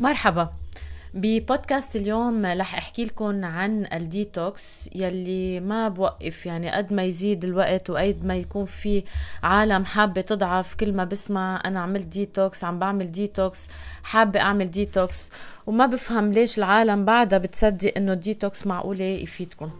مرحبا. 0.00 0.48
ببودكاست 1.14 1.96
اليوم 1.96 2.46
رح 2.46 2.74
أحكي 2.74 3.04
لكم 3.04 3.44
عن 3.44 3.86
الديتوكس 3.92 4.90
يلي 4.94 5.60
ما 5.60 5.88
بوقف 5.88 6.46
يعني 6.46 6.70
قد 6.70 6.92
ما 6.92 7.02
يزيد 7.04 7.44
الوقت 7.44 7.90
وقد 7.90 8.24
ما 8.24 8.36
يكون 8.36 8.64
في 8.64 9.04
عالم 9.42 9.84
حابة 9.84 10.20
تضعف. 10.20 10.74
كل 10.74 10.92
ما 10.92 11.04
بسمع 11.04 11.62
أنا 11.64 11.80
عملت 11.80 12.06
ديتوكس 12.06 12.64
عم 12.64 12.78
بعمل 12.78 13.12
ديتوكس 13.12 13.68
حابة 14.02 14.40
أعمل 14.40 14.70
ديتوكس 14.70 15.30
وما 15.66 15.86
بفهم 15.86 16.32
ليش 16.32 16.58
العالم 16.58 17.04
بعدها 17.04 17.38
بتصدق 17.38 17.92
إنه 17.96 18.12
الديتوكس 18.12 18.66
معقولة 18.66 19.04
يفيدكم. 19.04 19.70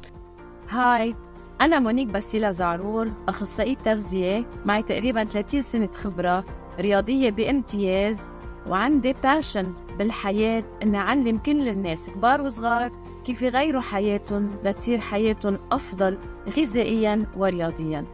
هاي 0.69 1.15
أنا 1.61 1.79
مونيك 1.79 2.09
باسيلا 2.09 2.53
زعرور 2.53 3.13
أخصائية 3.29 3.77
تغذية 3.77 4.47
معي 4.65 4.83
تقريبا 4.83 5.25
30 5.25 5.61
سنة 5.63 5.89
خبرة 5.93 6.45
رياضية 6.79 7.31
بامتياز 7.31 8.29
وعندي 8.69 9.15
باشن 9.23 9.75
بالحياة 9.99 10.65
إني 10.83 10.99
أعلم 10.99 11.39
كل 11.39 11.69
الناس 11.69 12.11
كبار 12.11 12.43
وصغار 12.43 12.93
كيف 13.25 13.43
يغيروا 13.43 13.81
حياتهم 13.81 14.51
لتصير 14.65 15.01
حياتهم 15.01 15.59
أفضل 15.73 16.19
غذائيا 16.59 17.27
ورياضيا. 17.37 18.05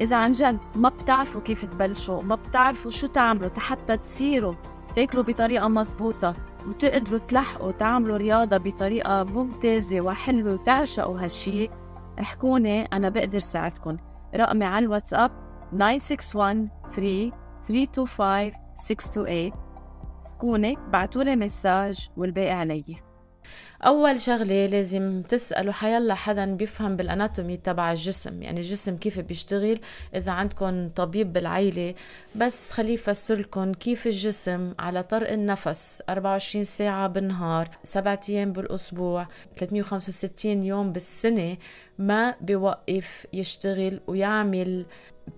إذا 0.00 0.16
عن 0.16 0.32
جد 0.32 0.58
ما 0.76 0.88
بتعرفوا 0.88 1.40
كيف 1.40 1.64
تبلشوا 1.64 2.22
ما 2.22 2.34
بتعرفوا 2.34 2.90
شو 2.90 3.06
تعملوا 3.06 3.50
حتى 3.56 3.96
تصيروا 3.96 4.54
تاكلوا 4.96 5.24
بطريقة 5.24 5.68
مزبوطة 5.68 6.34
وتقدروا 6.68 7.18
تلحقوا 7.18 7.70
تعملوا 7.70 8.16
رياضة 8.16 8.56
بطريقة 8.56 9.24
ممتازة 9.24 10.00
وحلوة 10.00 10.52
وتعشقوا 10.52 11.20
هالشي 11.20 11.68
احكوني 12.20 12.82
أنا 12.82 13.08
بقدر 13.08 13.38
ساعدكم. 13.38 13.96
رقمي 14.36 14.64
على 14.64 14.84
الواتساب 14.84 15.30
961 15.72 16.68
3 16.90 17.32
325 17.68 18.52
628 18.76 19.69
احكوني 20.40 20.76
بعتولي 20.92 21.36
مساج 21.36 22.08
والباقي 22.16 22.50
علي. 22.50 22.84
أول 23.86 24.20
شغلة 24.20 24.66
لازم 24.66 25.22
تسألوا 25.28 25.72
حيلا 25.72 26.14
حدا 26.14 26.54
بيفهم 26.54 26.96
بالأناتومي 26.96 27.56
تبع 27.56 27.90
الجسم 27.90 28.42
يعني 28.42 28.60
الجسم 28.60 28.96
كيف 28.96 29.20
بيشتغل 29.20 29.80
إذا 30.14 30.32
عندكم 30.32 30.88
طبيب 30.88 31.32
بالعيلة. 31.32 31.94
بس 32.34 32.72
خليه 32.72 32.94
يفسر 32.94 33.38
لكم 33.38 33.72
كيف 33.72 34.06
الجسم 34.06 34.74
على 34.78 35.02
طرق 35.02 35.32
النفس. 35.32 36.02
24 36.08 36.64
ساعة 36.64 37.08
بالنهار 37.08 37.68
7 37.84 38.20
أيام 38.28 38.52
بالأسبوع 38.52 39.28
365 39.56 40.62
يوم 40.62 40.92
بالسنة 40.92 41.56
ما 41.98 42.34
بيوقف 42.40 43.26
يشتغل 43.32 44.00
ويعمل 44.06 44.86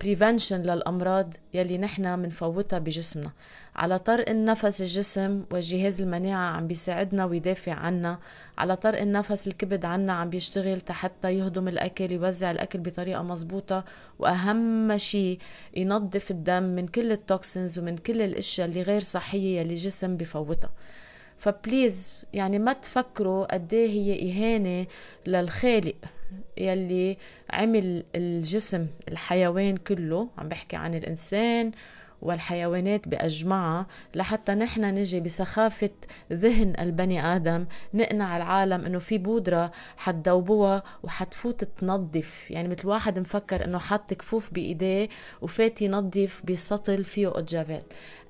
prevention 0.01 0.63
للأمراض 0.63 1.35
يلي 1.55 1.79
نحن 1.79 2.19
منفوتها 2.19 2.79
بجسمنا. 2.79 3.33
على 3.77 3.99
طرق 3.99 4.31
النفس 4.31 4.83
الجسم 4.83 5.45
والجهاز 5.51 6.01
المناعة 6.01 6.57
عم 6.57 6.67
بيساعدنا 6.67 7.25
ويدافع 7.25 7.73
عنا 7.73 8.19
على 8.59 8.77
طرق 8.77 9.01
النفس 9.01 9.49
الكبد 9.49 9.85
عنا 9.85 10.13
عم 10.13 10.31
بيشتغل 10.31 10.81
حتى 10.91 11.39
يهضم 11.39 11.69
الأكل 11.69 12.13
يوزع 12.13 12.51
الأكل 12.51 12.79
بطريقة 12.79 13.23
مزبوطة 13.23 13.85
وأهم 14.19 14.99
شيء 14.99 15.39
ينظف 15.77 16.31
الدم 16.31 16.63
من 16.63 16.87
كل 16.87 17.13
ال 17.13 17.22
toxins 17.22 17.79
ومن 17.79 17.97
كل 17.97 18.23
الأشياء 18.23 18.69
اللي 18.69 18.83
غير 18.83 19.01
صحية 19.01 19.61
يلي 19.61 19.71
الجسم 19.71 20.17
بفوتها. 20.17 20.71
فبليز 21.39 22.25
يعني 22.33 22.59
ما 22.59 22.73
تفكروا 22.73 23.55
قد 23.55 23.75
هي 23.75 24.33
إهانة 24.33 24.87
للخالق 25.27 25.95
يلي 26.59 27.17
عمل 27.51 28.05
الجسم 28.15 28.87
الحيوان 29.09 29.77
كله. 29.77 30.29
عم 30.39 30.49
بحكي 30.49 30.77
عن 30.77 30.95
الإنسان 30.95 31.73
والحيوانات 32.23 33.09
بأجمعها 33.09 33.87
لحتى 34.15 34.55
نحن 34.55 34.85
نجي 34.85 35.21
بسخافة 35.21 35.91
ذهن 36.33 36.75
البني 36.79 37.37
آدم 37.37 37.67
نقنع 37.95 38.37
العالم 38.37 38.85
إنه 38.85 38.99
في 38.99 39.19
بودرة 39.19 39.71
حتدوبوها 39.97 40.83
وحتفوت 41.03 41.65
تنظف. 41.65 42.51
يعني 42.51 42.69
مثل 42.69 42.89
واحد 42.89 43.19
مفكر 43.19 43.65
إنه 43.65 43.79
حط 43.79 44.15
كفوف 44.15 44.55
بإيديه 44.55 45.09
وفات 45.43 45.83
ينظف 45.83 46.43
بسطل 46.45 47.05
فيه 47.05 47.39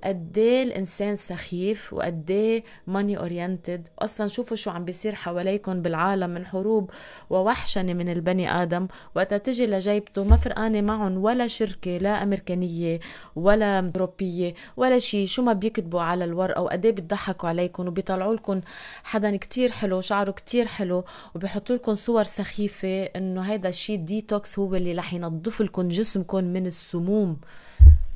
أوجافيل 0.04 0.32
قديه 0.32 0.62
الإنسان 0.62 1.16
سخيف 1.16 1.92
وقديه 1.92 2.64
money 2.86 3.18
oriented 3.18 3.88
أصلا 3.98 4.26
شوفوا 4.26 4.56
شو 4.56 4.70
عم 4.70 4.84
بيصير 4.84 5.14
حواليكم 5.14 5.82
بالعالم 5.82 6.30
من 6.30 6.46
حروب 6.46 6.90
ووحشنة 7.30 7.92
من 7.92 8.08
البني 8.08 8.62
آدم. 8.62 8.88
وقتا 9.16 9.38
تجي 9.38 9.66
لجيبته 9.66 10.24
ما 10.24 10.36
فرقانة 10.36 10.80
معهم 10.80 11.18
ولا 11.18 11.46
شركة 11.46 11.98
لا 11.98 12.22
أمريكانية 12.22 13.00
ولا 13.36 13.92
أوروبية 13.96 14.54
ولا 14.76 14.98
شيء 14.98 15.26
شو 15.26 15.42
ما 15.42 15.52
بيكتبوا 15.52 16.00
على 16.00 16.24
الورقة 16.24 16.62
وقد 16.62 16.84
إيه 16.86 16.92
بيضحكوا 16.92 17.48
عليكم 17.48 17.86
وبيطلعوا 17.88 18.34
لكم 18.34 18.60
حدا 19.04 19.36
كتير 19.36 19.72
حلو 19.72 20.00
شعره 20.00 20.30
كتير 20.30 20.66
حلو 20.66 21.04
وبيحطوا 21.34 21.76
لكم 21.76 21.94
صور 21.94 22.24
سخيفة 22.24 23.02
إنه 23.04 23.40
هيدا 23.42 23.68
الشيء 23.68 23.98
ديتوكس 23.98 24.58
هو 24.58 24.74
اللي 24.74 24.94
رح 24.94 25.14
ينظف 25.14 25.62
لكم 25.62 25.88
جسمكم 25.88 26.44
من 26.44 26.66
السموم. 26.66 27.36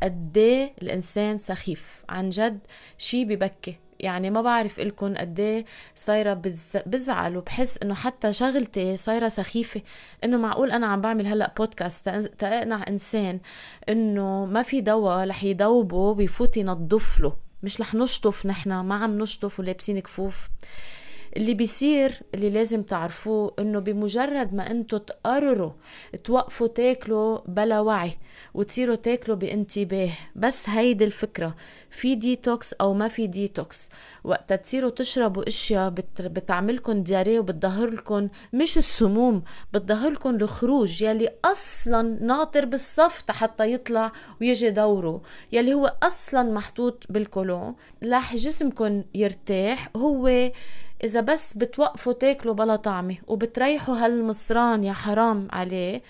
قد 0.03 0.39
الإنسان 0.83 1.39
سخيف. 1.39 2.05
عن 2.09 2.31
جد 2.31 2.59
شيء 2.99 3.25
ببكي. 3.25 3.77
يعني 4.01 4.31
ما 4.31 4.43
بعرف 4.43 4.81
لكم 4.81 5.15
قد 5.15 5.65
صايرة 5.95 6.43
بزعل 6.87 7.37
وبحس 7.37 7.79
إنه 7.83 7.95
حتى 7.95 8.33
شغلتي 8.33 8.97
صايرة 8.97 9.29
سخيفة. 9.29 9.83
إنه 10.25 10.37
معقول 10.37 10.71
أنا 10.71 10.87
عم 10.87 11.01
بعمل 11.01 11.27
هلأ 11.27 11.55
بودكاست 11.59 12.09
تقنع 12.09 12.85
إنسان 12.89 13.41
إنه 13.89 14.45
ما 14.45 14.63
في 14.63 14.81
دواء 14.81 15.29
رح 15.29 15.45
يدوبه 15.45 16.15
بيفوت 16.15 16.57
ينظف 16.57 17.21
له 17.21 17.37
مش 17.63 17.81
رح 17.81 17.95
نشطف 17.95 18.47
نحن 18.47 18.81
ما 18.81 18.95
عم 18.95 19.19
نشطف 19.19 19.61
ولابسين 19.61 20.01
كفوف. 20.01 20.49
اللي 21.37 21.55
بيصير 21.55 22.21
اللي 22.35 22.51
لازم 22.51 22.83
تعرفوه 22.83 23.55
إنه 23.59 23.79
بمجرد 23.79 24.55
ما 24.55 24.71
انتو 24.71 24.97
تقرروا 24.97 25.71
توقفوا 26.25 26.67
تاكلوا 26.67 27.39
بلا 27.49 27.81
وعي 27.81 28.13
وتصيروا 28.55 28.95
تاكلوا 28.95 29.37
بانتباه. 29.37 30.11
بس 30.37 30.69
هيدي 30.69 31.05
الفكرة 31.05 31.55
في 31.91 32.15
ديتوكس 32.15 32.73
أو 32.73 32.95
ما 32.95 33.09
في 33.09 33.27
ديتوكس 33.27 33.89
وقت 34.25 34.53
تصيروا 34.53 34.91
تشربوا 34.91 35.49
أشياء 35.49 35.91
بت... 35.91 36.23
بتعملكم 36.23 37.03
diarrhée 37.03 37.41
وبتظهر 37.41 37.91
لكم 37.91 38.29
مش 38.53 38.77
السموم 38.77 39.43
بتظهر 39.73 40.11
لكم 40.11 40.35
الخروج 40.35 41.03
يلي 41.03 41.31
أصلا 41.45 42.25
ناطر 42.25 42.65
بالصف 42.65 43.31
حتى 43.31 43.73
يطلع 43.73 44.13
ويجي 44.41 44.71
دوره. 44.71 45.23
يلي 45.53 45.75
هو 45.75 45.97
أصلا 46.03 46.53
محطوط 46.53 47.05
بال 47.11 47.29
colon 47.29 47.75
رح 48.05 48.37
جسمكم 48.37 49.05
يرتاح. 49.15 49.91
هو 49.97 50.51
إذا 51.05 51.21
بس 51.21 51.57
بتوقفوا 51.57 52.13
تاكلوا 52.13 52.55
بلا 52.55 52.77
طعمة 52.77 53.17
وبتريحوا 53.27 53.95
هالمصران 54.05 54.85
يا 54.85 54.93
حرام 54.93 55.49
عليه 55.51 56.03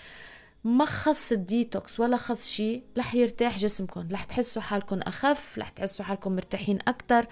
ما 0.63 0.85
خص 0.85 1.31
الديتوكس 1.31 1.99
ولا 1.99 2.17
خص 2.17 2.49
شيء 2.49 2.83
رح 2.97 3.15
يرتاح 3.15 3.57
جسمكم 3.57 4.07
رح 4.11 4.23
تحسوا 4.23 4.61
حالكم 4.61 4.99
أخف 4.99 5.57
رح 5.57 5.69
تحسوا 5.69 6.05
حالكم 6.05 6.35
مرتاحين 6.35 6.79
أكتر. 6.87 7.25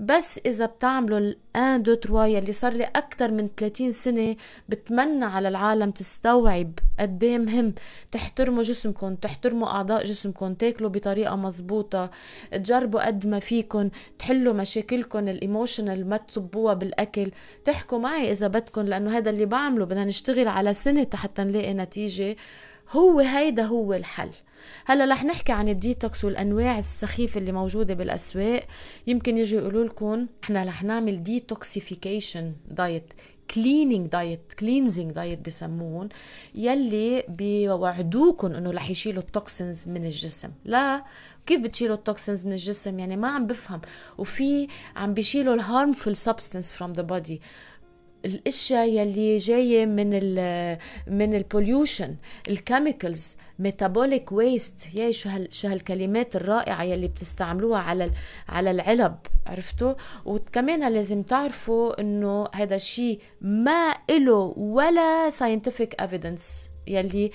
بس 0.00 0.40
إذا 0.46 0.66
بتعملوا 0.66 1.18
ال 1.18 1.39
un 1.39 1.82
deux 1.82 1.94
trois 1.94 2.24
يلي 2.24 2.52
صار 2.52 2.72
لي 2.72 2.84
أكتر 2.84 3.30
من 3.30 3.48
30 3.56 3.90
سنة 3.90 4.36
بتمنى 4.68 5.24
على 5.24 5.48
العالم 5.48 5.90
تستوعب 5.90 6.72
قد 7.00 7.24
إيه 7.24 7.38
مهم 7.38 7.74
تحترموا 8.10 8.62
جسمكم 8.62 9.14
تحترموا 9.14 9.68
أعضاء 9.68 10.04
جسمكم 10.04 10.54
تاكلوا 10.54 10.90
بطريقة 10.90 11.36
مزبوطة 11.36 12.10
تجربوا 12.52 13.06
قد 13.06 13.26
ما 13.26 13.38
فيكم 13.38 13.90
تحلوا 14.18 14.52
مشاكلكم 14.52 15.28
ال 15.28 15.36
emotional 15.36 16.08
ما 16.08 16.16
تصبوها 16.16 16.74
بالأكل. 16.74 17.30
تحكوا 17.64 17.98
معي 17.98 18.30
إذا 18.30 18.48
بدكم 18.48 18.80
لأنه 18.80 19.16
هذا 19.16 19.30
اللي 19.30 19.46
بعمله 19.46 19.84
بدنا 19.84 20.04
نشتغل 20.04 20.48
على 20.48 20.72
سنة 20.72 21.06
حتى 21.14 21.42
نلاقي 21.42 21.74
نتيجة. 21.74 22.36
هو 22.90 23.20
هيدا 23.20 23.62
هو 23.62 23.94
الحل. 23.94 24.30
هلا 24.84 25.04
رح 25.04 25.24
نحكي 25.24 25.52
عن 25.52 25.68
الديتوكس 25.68 26.24
والأنواع 26.24 26.78
السخيفة 26.78 27.38
اللي 27.38 27.52
موجودة 27.52 27.94
بالأسواق. 27.94 28.64
يمكن 29.06 29.38
يجوا 29.38 29.60
يقولوا 29.60 29.84
لكم 29.84 30.26
إحنا 30.44 30.64
رح 30.64 30.82
نعمل 30.82 31.22
detoxification 31.22 32.52
diet 32.68 33.12
cleaning 33.54 34.06
diet 34.06 34.52
cleansing 34.58 35.12
diet 35.12 35.46
بسمون 35.46 36.08
يلي 36.54 37.24
بيوعدوكم 37.28 38.52
إنه 38.52 38.70
رح 38.70 38.90
يشيلوا 38.90 39.22
ال 39.22 39.31
toxins 39.31 39.88
من 39.88 40.04
الجسم. 40.04 40.50
لا 40.64 41.04
كيف 41.46 41.60
بتشيلوا 41.60 41.96
ال 41.96 42.03
toxins 42.03 42.46
من 42.46 42.52
الجسم؟ 42.52 42.98
يعني 42.98 43.16
ما 43.16 43.28
عم 43.28 43.46
بفهم. 43.46 43.80
وفي 44.18 44.68
عم 44.96 45.14
بيشيلوا 45.14 45.56
ال 45.56 45.63
harmful 45.63 46.14
substance 46.14 46.72
from 46.78 46.98
the 46.98 47.02
body. 47.02 47.38
الأشياء 48.24 48.88
يلي 48.88 49.36
جاية 49.36 49.86
من 49.86 50.10
ال 50.12 50.78
من 51.06 51.34
ال 51.34 51.42
pollution 51.42 52.16
ال 52.48 52.57
chemicals 52.57 53.36
metabolic 53.58 54.32
waste 54.32 54.94
يا 54.94 55.12
شو 55.12 55.28
هال 55.28 55.54
شو 55.54 55.68
هالكلمات 55.68 56.36
الرائعة 56.36 56.82
يلي 56.82 57.08
بتستعملوها 57.08 57.80
على 57.80 58.10
على 58.48 58.70
العلب 58.70 59.16
عرفتوا؟ 59.46 59.94
وكمان 60.24 60.92
لازم 60.92 61.22
تعرفوا 61.22 62.00
إنه 62.00 62.48
هذا 62.54 62.74
الشيء 62.74 63.20
ما 63.40 63.94
له 64.10 64.54
ولا 64.56 65.30
scientific 65.30 66.04
evidence 66.04 66.68
يلي 66.86 67.30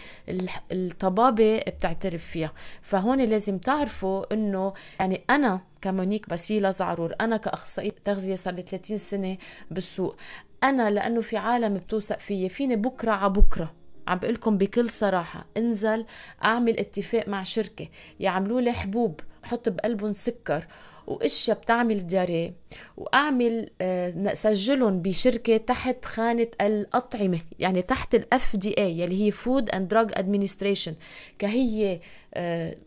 الطبابة 0.72 1.58
بتعترف 1.58 2.24
فيها. 2.24 2.54
فهون 2.82 3.22
لازم 3.22 3.58
تعرفوا 3.58 4.34
إنه 4.34 4.74
يعني 5.00 5.22
أنا 5.30 5.62
كمونيك 5.82 6.30
بسيلة 6.30 6.70
زعرور 6.70 7.14
أنا 7.22 7.38
كأخصائية 7.38 7.96
تغذية 8.06 8.36
صار 8.36 8.54
لي 8.54 8.62
30 8.62 8.98
سنة 8.98 9.38
بالسوق. 9.72 10.16
أنا 10.70 10.90
لأنه 10.90 11.22
في 11.22 11.38
عالم 11.38 11.74
بتوثق 11.74 12.20
فيي 12.20 12.50
فيني 12.50 12.76
بكرة 12.76 13.12
على 13.12 13.30
بكرة. 13.30 13.74
عم 14.08 14.20
بقول 14.20 14.34
لكم 14.34 14.58
بكل 14.58 14.90
صراحة 14.90 15.46
انزل 15.58 16.06
أعمل 16.44 16.80
اتفاق 16.80 17.28
مع 17.28 17.44
شركة. 17.44 17.88
يعملوا 18.20 18.62
لي 18.62 18.72
حبوب 18.72 19.20
حط 19.44 19.70
بقلبهم 19.70 20.14
سكر 20.14 20.68
وإشياء 21.08 21.58
بتعمل 21.58 22.08
diarrhée 22.08 22.54
وأعمل 22.98 23.70
آه، 23.82 24.34
سجلهم 24.34 25.02
بشركة 25.02 25.58
تحت 25.58 26.06
خانة 26.06 26.48
الأطعمة 26.62 27.40
يعني 27.60 27.82
تحت 27.82 28.16
ال 28.16 28.56
FDA 28.56 29.00
يلي 29.00 29.26
هي 29.26 29.32
food 29.32 29.70
and 29.70 29.88
drug 29.88 30.12
administration 30.14 30.94
كهي 31.40 32.00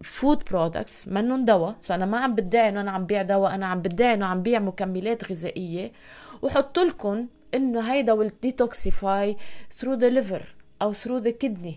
food 0.03 0.43
products 0.51 1.09
منهم 1.09 1.45
دواء. 1.45 1.77
so 1.83 1.95
أنا 1.95 2.07
ما 2.07 2.19
عم 2.19 2.35
بدعي 2.35 2.69
إنه 2.69 2.81
أنا 2.81 2.91
عم 2.91 3.07
بيع 3.07 3.23
دواء 3.23 3.55
أنا 3.55 3.67
عم 3.67 3.83
بدعي 3.83 4.15
إنه 4.15 4.27
عم 4.27 4.43
بيع 4.43 4.59
مكملات 4.59 5.31
غذائية. 5.31 5.93
وحط 6.43 6.79
لكم 6.79 7.27
إنه 7.55 7.93
هيدا 7.93 8.17
will 8.17 8.31
detoxify 8.47 9.37
through 9.79 9.99
the 10.01 10.11
liver 10.11 10.43
أو 10.83 10.95
through 10.95 11.23
the 11.25 11.33
kidney 11.45 11.75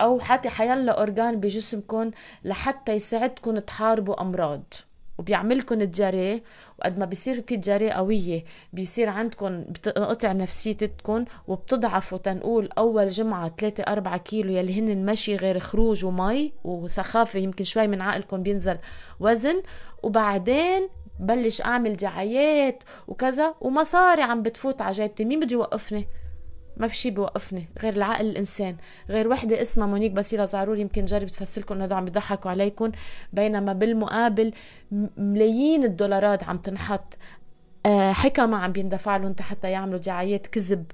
أو 0.00 0.20
حتى 0.20 0.48
حيلا 0.48 0.92
اورجان 0.92 1.40
بجسمكم 1.40 2.10
لحتى 2.44 2.92
يساعدكم 2.92 3.58
تحاربوا 3.58 4.20
أمراض. 4.20 4.62
وبيعملكم 5.18 5.80
الجري 5.80 6.42
وقد 6.78 6.98
ما 6.98 7.04
بيصير 7.04 7.42
في 7.42 7.56
جري 7.56 7.90
قوية 7.90 8.44
بيصير 8.72 9.08
عندكم 9.08 9.62
بتنقطع 9.62 10.32
نفسيتكم 10.32 11.24
وبتضعفوا 11.48 12.18
تنقول 12.18 12.68
أول 12.78 13.08
جمعة 13.08 13.54
3 13.58 13.82
4 13.82 14.16
كيلو 14.18 14.52
يلي 14.52 14.80
هن 14.80 14.88
المشي 14.88 15.36
غير 15.36 15.58
خروج 15.58 16.04
ومي 16.04 16.52
وسخافة 16.64 17.38
يمكن 17.40 17.64
شوي 17.64 17.86
من 17.86 18.00
عقلكم 18.00 18.42
بينزل 18.42 18.78
وزن. 19.20 19.62
وبعدين 20.02 20.88
بلش 21.20 21.62
أعمل 21.62 21.96
دعايات 21.96 22.84
وكذا 23.08 23.54
ومصاري 23.60 24.22
عم 24.22 24.42
بتفوت 24.42 24.82
على 24.82 24.92
جيبتي. 24.92 25.24
مين 25.24 25.40
بده 25.40 25.52
يوقفني؟ 25.52 26.06
ما 26.76 26.88
في 26.88 26.96
شيء 26.96 27.12
بيوقفني 27.12 27.68
غير 27.82 27.92
العقل 27.92 28.26
الإنسان. 28.26 28.76
غير 29.08 29.28
وحدة 29.28 29.60
اسمها 29.60 29.86
مونيك 29.86 30.12
بسيله 30.12 30.44
زعرور 30.44 30.78
يمكن 30.78 31.04
جرب 31.04 31.28
تفسر 31.28 31.60
لكم 31.60 31.82
انه 31.82 31.94
عم 31.94 32.04
بيضحكوا 32.04 32.50
عليكم. 32.50 32.92
بينما 33.32 33.72
بالمقابل 33.72 34.52
ملايين 35.16 35.84
الدولارات 35.84 36.44
عم 36.44 36.58
تنحط. 36.58 37.16
آه، 37.86 38.12
حكمة 38.12 38.56
عم 38.56 38.72
بيندفع 38.72 39.16
لهم 39.16 39.34
حتى 39.40 39.70
يعملوا 39.70 39.98
دعايات 39.98 40.46
كذب. 40.46 40.84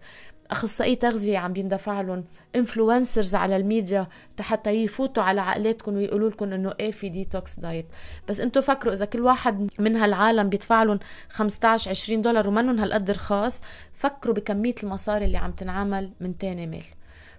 أخصائي 0.51 0.97
تغذية 0.97 1.39
عم 1.39 1.53
بيندفع 1.53 2.01
لهم 2.01 2.25
influencers 2.57 3.35
على 3.35 3.57
الميديا 3.57 4.07
حتى 4.41 4.71
يفوتوا 4.71 5.23
على 5.23 5.41
عقلاتكم 5.41 5.95
ويقولوا 5.95 6.31
لكم 6.31 6.53
إنه 6.53 6.75
إيه 6.81 6.91
في 6.91 7.09
detox 7.09 7.61
diet 7.61 7.87
بس 8.29 8.41
أنتم 8.41 8.61
فكروا 8.61 8.93
إذا 8.93 9.05
كل 9.05 9.21
واحد 9.21 9.71
من 9.79 9.97
هالعالم 9.97 10.49
بيدفع 10.49 10.83
لهم 10.83 10.99
15 11.29 11.91
20 11.91 12.23
دولار 12.23 12.49
ومنهم 12.49 12.79
هالقد 12.79 13.11
رخاص 13.11 13.63
فكروا 13.95 14.35
بكمية 14.35 14.75
المصاري 14.83 15.25
اللي 15.25 15.39
عم 15.39 15.53
تنعمل 15.53 16.11
من 16.21 16.39
تاني 16.39 16.67
ميل. 16.67 16.85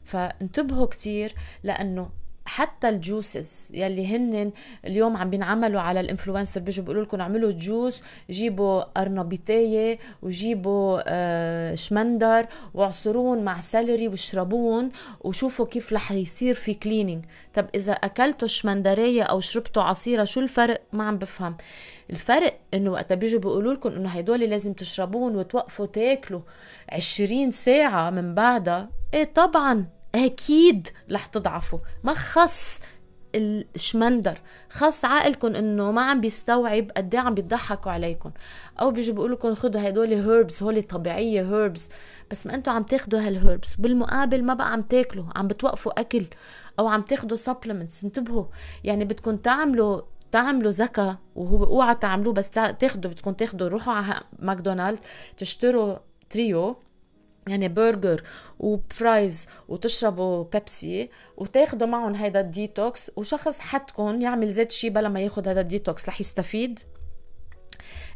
فانتبهوا 0.04 0.86
كتير 0.86 1.34
لأنه 1.64 2.10
حتى 2.48 2.90
ال 2.90 3.01
juices 3.01 3.72
يلي 3.74 4.08
هن 4.16 4.52
اليوم 4.86 5.18
عم 5.18 5.30
بينعملوا 5.30 5.82
على 5.82 6.00
ال 6.00 6.05
influencer 6.05 6.62
بيجوا 6.62 6.84
بيقولوا 6.86 7.04
لكم 7.04 7.22
اعملوا 7.22 7.52
juice 7.52 8.04
جيبوا 8.30 9.02
ارنبيطيه 9.02 10.00
وجيبوا 10.22 11.02
آه 11.06 11.76
شمندر 11.76 12.48
واعصرون 12.74 13.44
مع 13.44 13.62
celery 13.62 14.08
واشربون 14.08 14.92
وشوفوا 15.22 15.66
كيف 15.66 15.94
رح 15.94 16.12
يصير 16.12 16.54
في 16.54 16.74
cleaning 16.74 17.26
طب 17.54 17.68
إذا 17.76 17.94
أكلتوا 17.94 18.48
شمندرية 18.48 19.24
أو 19.24 19.40
شربتوا 19.40 19.84
عصيرة 19.84 20.24
شو 20.24 20.40
الفرق؟ 20.40 20.82
ما 20.94 21.04
عم 21.04 21.18
بفهم. 21.18 21.58
الفرق 22.10 22.60
إنه 22.74 22.92
وقت 22.92 23.14
بيجوا 23.14 23.40
بيقولوا 23.40 23.74
لكم 23.74 23.90
إنه 23.90 24.10
هدول 24.10 24.40
لازم 24.40 24.74
تشربون 24.74 25.36
وتوقفوا 25.36 25.86
تاكلوا 25.86 26.42
20 26.90 27.52
ساعة 27.52 28.10
من 28.10 28.36
بعدها. 28.36 28.90
إيه 29.14 29.24
طبعا. 29.24 29.97
أكيد 30.16 30.88
رح 31.12 31.26
تضعفوا. 31.26 31.80
ما 32.04 32.14
خص 32.14 32.82
الشمندر 33.36 34.38
خاص 34.70 35.06
عقلكم 35.06 35.56
إنه 35.56 35.92
ما 35.92 36.02
عم 36.02 36.22
بيستوعب 36.22 36.92
قد 36.98 37.16
إيه 37.16 37.22
عم 37.22 37.34
بيضحكوا 37.34 37.92
عليكم 37.92 38.32
أو 38.82 38.92
بيجوا 38.92 39.16
بيقولوا 39.16 39.36
لكم 39.36 39.54
خذوا 39.54 39.90
هدول 39.90 40.14
herbs 40.14 40.64
هول 40.64 40.84
طبيعية 40.84 41.42
herbs 41.42 41.92
بس 42.32 42.48
ما 42.48 42.56
أنتم 42.56 42.72
عم 42.72 42.84
تاخذوا 42.84 43.20
هال 43.20 43.36
herbs 43.36 43.76
بالمقابل 43.76 44.44
ما 44.44 44.54
بقى 44.54 44.72
عم 44.74 44.82
تاكلوا 44.82 45.26
عم 45.36 45.48
بتوقفوا 45.48 46.00
أكل 46.00 46.26
أو 46.80 46.88
عم 46.88 47.02
تاخذوا 47.02 47.38
supplements 47.38 48.04
انتبهوا 48.04 48.46
يعني 48.84 49.06
بدكم 49.06 49.36
تعملوا 49.38 50.02
تعملوا 50.32 50.72
زكا 50.72 51.18
وهو 51.36 51.64
اوعى 51.64 51.96
تعملوه 51.96 52.34
بس 52.34 52.52
تاخذوا 52.52 53.12
بدكم 53.12 53.32
تاخذوا 53.32 53.68
روحوا 53.68 53.94
على 53.94 54.22
McDonald 54.40 55.00
تشتروا 55.38 55.98
تريو 56.30 56.76
يعني 57.48 57.68
burger 57.68 58.24
و 58.60 58.74
fries 58.74 59.48
وتشربوا 59.68 60.44
بيبسي 60.44 61.10
وتاخدوا 61.38 61.88
معهم 61.88 62.16
هيدا 62.16 62.40
الديتوكس 62.40 63.12
وشخص 63.16 63.60
حدكم 63.60 64.22
يعمل 64.22 64.50
زيت 64.50 64.72
شي 64.72 64.90
بلا 64.90 65.10
ما 65.10 65.20
ياخد 65.20 65.48
هذا 65.48 65.62
الديتوكس 65.62 66.10
رح 66.10 66.22
يستفيد؟ 66.22 66.80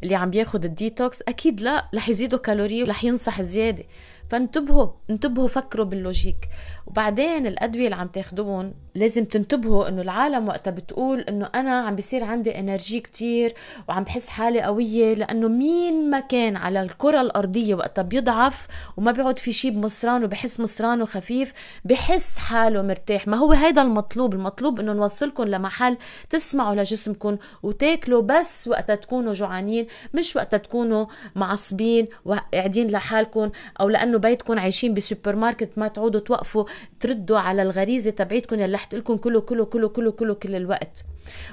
اللي 0.03 0.15
عم 0.15 0.29
بياخد 0.29 0.65
الديتوكس 0.65 1.21
أكيد 1.21 1.61
لا 1.61 1.89
رح 1.95 2.09
يزيدوا 2.09 2.39
كالوري 2.39 2.83
ورح 2.83 3.03
ينصح 3.03 3.41
زيادة. 3.41 3.83
فانتبهوا 4.31 4.87
انتبهوا 5.09 5.47
فكروا 5.47 5.85
بال 5.85 6.01
logic. 6.01 6.49
وبعدين 6.87 7.47
الأدوية 7.47 7.85
اللي 7.85 7.95
عم 7.95 8.07
تاخدوهم 8.07 8.73
لازم 8.95 9.25
تنتبهوا 9.25 9.87
إنه 9.89 10.01
العالم 10.01 10.47
وقتها 10.47 10.71
بتقول 10.71 11.19
إنه 11.19 11.49
أنا 11.55 11.71
عم 11.71 11.95
بيصير 11.95 12.23
عندي 12.23 12.59
energy 12.59 12.99
كتير 12.99 13.53
وعم 13.89 14.03
بحس 14.03 14.29
حالي 14.29 14.61
قوية 14.61 15.13
لأنه 15.13 15.47
مين 15.47 16.09
ما 16.09 16.19
كان 16.19 16.55
على 16.55 16.81
الكرة 16.81 17.21
الأرضية 17.21 17.75
وقتها 17.75 18.01
بيضعف 18.01 18.67
وما 18.97 19.11
بيقعد 19.11 19.39
في 19.39 19.53
شيء 19.53 19.71
بمصران 19.71 20.23
وبحس 20.23 20.59
مصرانه 20.59 21.05
خفيف 21.05 21.53
بحس 21.85 22.37
حاله 22.37 22.81
مرتاح. 22.81 23.27
ما 23.27 23.37
هو 23.37 23.51
هيدا 23.51 23.81
المطلوب 23.81 24.33
المطلوب 24.33 24.79
إنه 24.79 24.93
نوصلكم 24.93 25.43
لمحل 25.43 25.97
تسمعوا 26.29 26.75
لجسمكم 26.75 27.37
وتاكلوا 27.63 28.21
بس 28.21 28.67
وقتها 28.67 28.95
تكونوا 28.95 29.33
جوعانين 29.33 29.87
مش 30.13 30.35
وقتها 30.35 30.57
تكونوا 30.57 31.05
معصبين 31.35 32.07
وقاعدين 32.25 32.87
لحالكم 32.87 33.49
أو 33.81 33.89
لأنه 33.89 34.17
بيتكم 34.21 34.59
عايشين 34.59 34.93
بسوبر 34.93 35.35
ماركت 35.35 35.69
ما 35.77 35.87
تعودوا 35.87 36.19
توقفوا 36.19 36.65
تردوا 36.99 37.39
على 37.39 37.61
الغريزة 37.61 38.11
تبعيتكم 38.11 38.59
يلي 38.59 38.75
رح 38.75 38.93
لكم 38.93 39.17
كله 39.17 39.41
كله 39.41 39.65
كله 39.65 39.87
كله 39.87 40.11
كله 40.11 40.33
كل 40.33 40.55
الوقت. 40.55 41.03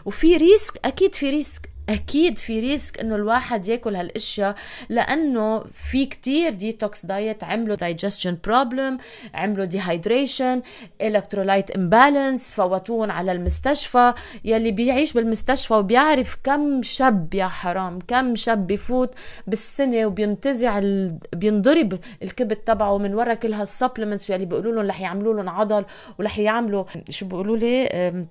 وفي 0.04 0.36
risk 0.36 0.80
أكيد 0.84 1.14
في 1.14 1.30
risk. 1.30 1.77
أكيد 1.88 2.38
في 2.38 2.60
risk 2.60 3.00
إنه 3.00 3.14
الواحد 3.14 3.68
ياكل 3.68 3.96
هالأشياء 3.96 4.54
لأنه 4.88 5.64
في 5.72 6.06
كتير 6.06 6.52
detox 6.52 7.06
diet 7.06 7.44
عملوا 7.44 7.76
digestion 7.76 8.38
problem 8.44 8.98
عملوا 9.34 9.64
dehydration 9.64 10.62
electrolyte 11.02 11.70
imbalance 11.70 12.54
بفوتوا 12.54 13.10
على 13.10 13.32
المستشفى. 13.32 14.14
يلي 14.44 14.70
بيعيش 14.70 15.12
بالمستشفى 15.12 15.74
وبيعرف 15.74 16.36
كم 16.44 16.82
شاب 16.82 17.34
يا 17.34 17.48
حرام 17.48 17.98
كم 18.08 18.34
شاب 18.34 18.66
بفوت 18.66 19.14
بالسنة 19.46 20.06
وبينتزع 20.06 20.78
ال... 20.78 21.18
بينضرب 21.32 21.98
الكبد 22.22 22.56
تبعه 22.56 22.98
من 22.98 23.14
ورا 23.14 23.34
كل 23.34 23.52
هال 23.52 23.64
supplements 23.64 24.30
يلي 24.30 24.46
بيقولوا 24.46 24.72
لهم 24.72 24.86
رح 24.86 25.00
يعملوا 25.00 25.34
لهم 25.34 25.48
عضل 25.48 25.84
ورح 26.18 26.38
يعملوا 26.38 26.84
شو 27.10 27.26
بيقولوا 27.26 27.56
لي؟ 27.56 28.28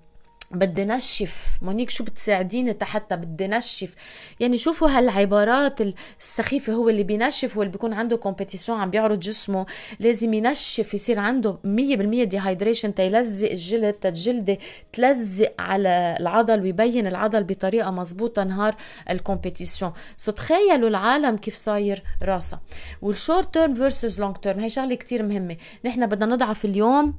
بدي 0.51 0.85
نشف. 0.85 1.57
مونيك 1.61 1.89
شو 1.89 2.03
بتساعديني 2.03 2.77
حتى 2.81 3.15
بدي 3.15 3.47
نشف؟ 3.47 3.95
يعني 4.39 4.57
شوفوا 4.57 4.89
هالعبارات 4.89 5.79
السخيفة 6.19 6.73
هو 6.73 6.89
اللي 6.89 7.03
بينشف 7.03 7.57
واللي 7.57 7.71
بيكون 7.71 7.93
عنده 7.93 8.17
competition 8.17 8.73
عم 8.73 8.89
بيعرض 8.89 9.19
جسمه. 9.19 9.65
لازم 9.99 10.33
ينشف 10.33 10.93
يصير 10.93 11.19
عنده 11.19 11.57
100% 11.63 12.23
dehydration 12.23 12.95
تيلزق 12.95 13.49
الجلد 13.49 13.93
تجلده 13.93 14.57
تلزق 14.93 15.53
على 15.59 16.17
العضل 16.19 16.61
ويبين 16.61 17.07
العضل 17.07 17.43
بطريقة 17.43 17.91
مزبوطة 17.91 18.43
نهار 18.43 18.75
ال 19.09 19.16
competition 19.16 19.91
so 20.17 20.31
تخيلوا 20.31 20.89
العالم 20.89 21.37
كيف 21.37 21.55
صاير 21.55 22.03
راسها 22.23 22.61
وال 23.01 23.16
short 23.16 23.53
term 23.53 23.73
versus 23.73 24.19
long 24.19 24.35
term 24.35 24.59
هي 24.59 24.69
شغلة 24.69 24.95
كتير 24.95 25.23
مهمة. 25.23 25.57
نحن 25.85 26.05
بدنا 26.05 26.25
نضعف 26.25 26.65
اليوم 26.65 27.13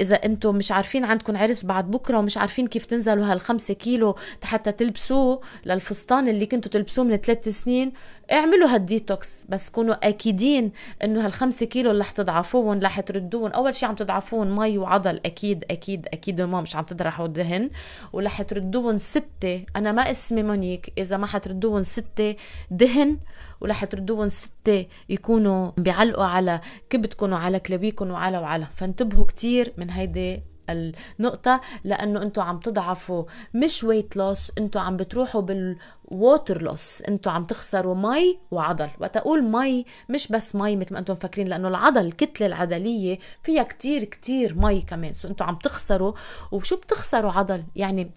إذا 0.00 0.16
أنتم 0.16 0.56
مش 0.56 0.72
عارفين 0.72 1.04
عندكم 1.04 1.36
عرس 1.36 1.64
بعد 1.64 1.90
بكرة 1.90 2.18
ومش 2.18 2.38
عارفين 2.38 2.66
كيف 2.66 2.86
تنزلوا 2.86 3.32
هالخمسة 3.32 3.74
كيلو 3.74 4.16
حتى 4.42 4.72
تلبسوه 4.72 5.40
للفستان 5.66 6.28
اللي 6.28 6.46
كنتوا 6.46 6.70
تلبسوه 6.70 7.04
من 7.04 7.16
ثلاث 7.16 7.48
سنين 7.48 7.92
اعملوا 8.32 8.68
هالديتوكس 8.68 9.46
بس 9.48 9.70
كونوا 9.70 10.08
أكيدين 10.08 10.72
إنه 11.04 11.26
هالخمسة 11.26 11.66
كيلو 11.66 11.90
اللي 11.90 12.00
رح 12.00 12.10
تضعفوهم 12.10 12.80
رح 12.80 13.00
تردوهم 13.00 13.50
أول 13.50 13.74
شيء 13.74 13.88
عم 13.88 13.94
تضعفوهم 13.94 14.56
مي 14.56 14.78
وعضل. 14.78 15.20
أكيد 15.26 15.64
أكيد 15.70 16.06
أكيد 16.12 16.40
ما 16.40 16.60
مش 16.60 16.76
عم 16.76 16.84
تضعفوا 16.84 17.26
دهن. 17.26 17.70
ورح 18.12 18.42
تردوهم 18.42 18.96
ستة. 18.96 19.64
أنا 19.76 19.92
ما 19.92 20.10
اسمي 20.10 20.42
مونيك. 20.42 20.92
إذا 20.98 21.16
ما 21.16 21.26
حتردوهم 21.26 21.82
ستة 21.82 22.36
دهن 22.70 23.18
ورح 23.60 23.84
تردوهم 23.84 24.28
ستة 24.28 24.86
يكونوا 25.08 25.70
بيعلقوا 25.76 26.24
على 26.24 26.60
كبدكم 26.90 27.32
وعلى 27.32 27.60
كلاويكم 27.60 28.10
وعلى 28.10 28.38
وعلى. 28.38 28.66
فانتبهوا 28.76 29.24
كتير 29.24 29.72
من 29.76 29.90
هيدي 29.90 30.53
النقطة 30.70 31.60
لأنه 31.84 32.22
أنتوا 32.22 32.42
عم 32.42 32.58
تضعفوا 32.58 33.24
مش 33.54 33.84
weight 33.84 34.16
loss 34.16 34.52
أنتوا 34.58 34.80
عم 34.80 34.96
بتروحوا 34.96 35.40
بال 35.40 35.75
water 35.75 36.62
loss 36.62 37.02
أنتوا 37.02 37.32
عم 37.32 37.44
تخسروا 37.44 37.94
مي 37.94 38.38
وعضل. 38.50 38.88
وقت 39.00 39.16
أقول 39.16 39.44
مي 39.44 39.86
مش 40.08 40.28
بس 40.28 40.56
مي 40.56 40.76
مثل 40.76 40.92
ما 40.92 40.98
أنتم 40.98 41.12
مفكرين 41.12 41.48
لأنه 41.48 41.68
العضل 41.68 42.06
الكتلة 42.06 42.46
العضلية 42.46 43.18
فيها 43.42 43.62
كتير 43.62 44.04
كتير 44.04 44.54
مي 44.54 44.80
كمان. 44.80 45.12
so 45.12 45.28
أنتوا 45.28 45.46
عم 45.46 45.56
تخسروا. 45.56 46.12
وشو 46.52 46.76
بتخسروا 46.76 47.32
عضل؟ 47.32 47.64
يعني 47.76 48.10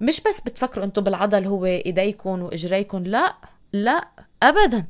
مش 0.00 0.20
بس 0.20 0.40
بتفكروا 0.40 0.84
أنتوا 0.84 1.02
بالعضل 1.02 1.46
هو 1.46 1.64
إيديكم 1.64 2.42
وإجريكم 2.42 3.02
لا 3.04 3.36
لا 3.72 4.08
أبدا. 4.42 4.86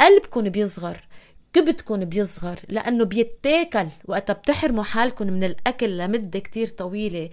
قلبكم 0.00 0.42
بيصغر. 0.42 1.06
كبدكم 1.56 2.04
بيصغر؟ 2.04 2.58
لأنه 2.68 3.04
بيتاكل. 3.04 3.88
وقتها 4.04 4.34
بتحرموا 4.34 4.84
حالكم 4.84 5.26
من 5.26 5.44
الأكل 5.44 5.98
لمدة 5.98 6.38
كتير 6.38 6.68
طويلة. 6.68 7.30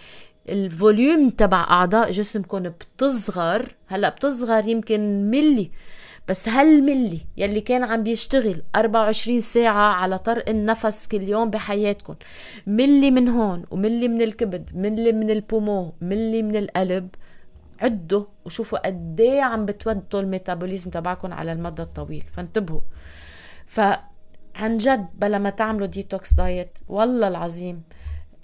ال 0.50 0.61
volume 0.61 1.30
تبع 1.30 1.64
أعضاء 1.64 2.12
جسمكم 2.12 2.60
بتصغر. 2.60 3.76
هلأ 3.88 4.10
بتصغر 4.10 4.68
يمكن 4.68 5.30
ملي. 5.30 5.72
بس 6.28 6.50
هالملي 6.50 7.20
يلي 7.38 7.62
كان 7.62 7.84
عم 7.84 8.04
بيشتغل 8.04 8.64
24 8.76 9.40
ساعة 9.40 9.94
على 9.94 10.18
طرق 10.18 10.50
النفس 10.50 11.08
كل 11.08 11.22
يوم 11.22 11.50
بحياتكم. 11.50 12.16
ملي 12.68 13.12
من 13.12 13.28
هون 13.30 13.66
وملي 13.72 14.08
من 14.08 14.22
الكبد 14.22 14.72
ملي 14.76 15.12
من 15.12 15.30
ال 15.30 15.36
fr: 15.36 15.55
poumon 15.55 15.94
ملي 16.02 16.44
من 16.44 16.56
القلب 16.56 17.10
عدوا 17.80 18.26
وشوفوا 18.46 18.88
قد 18.88 19.22
عم 19.22 19.66
بتودوا 19.66 20.20
ال 20.20 20.26
métabolisme 20.26 20.92
تبعكم 20.92 21.34
على 21.34 21.52
المدى 21.52 21.82
الطويل. 21.82 22.24
فانتبهوا. 22.34 22.82
فعن 24.54 24.78
جد 24.78 25.08
بلا 25.16 25.38
ما 25.38 25.50
تعملوا 25.50 25.88
detox 25.88 26.34
diet 26.34 26.78
والله 26.88 27.28
العظيم. 27.28 27.84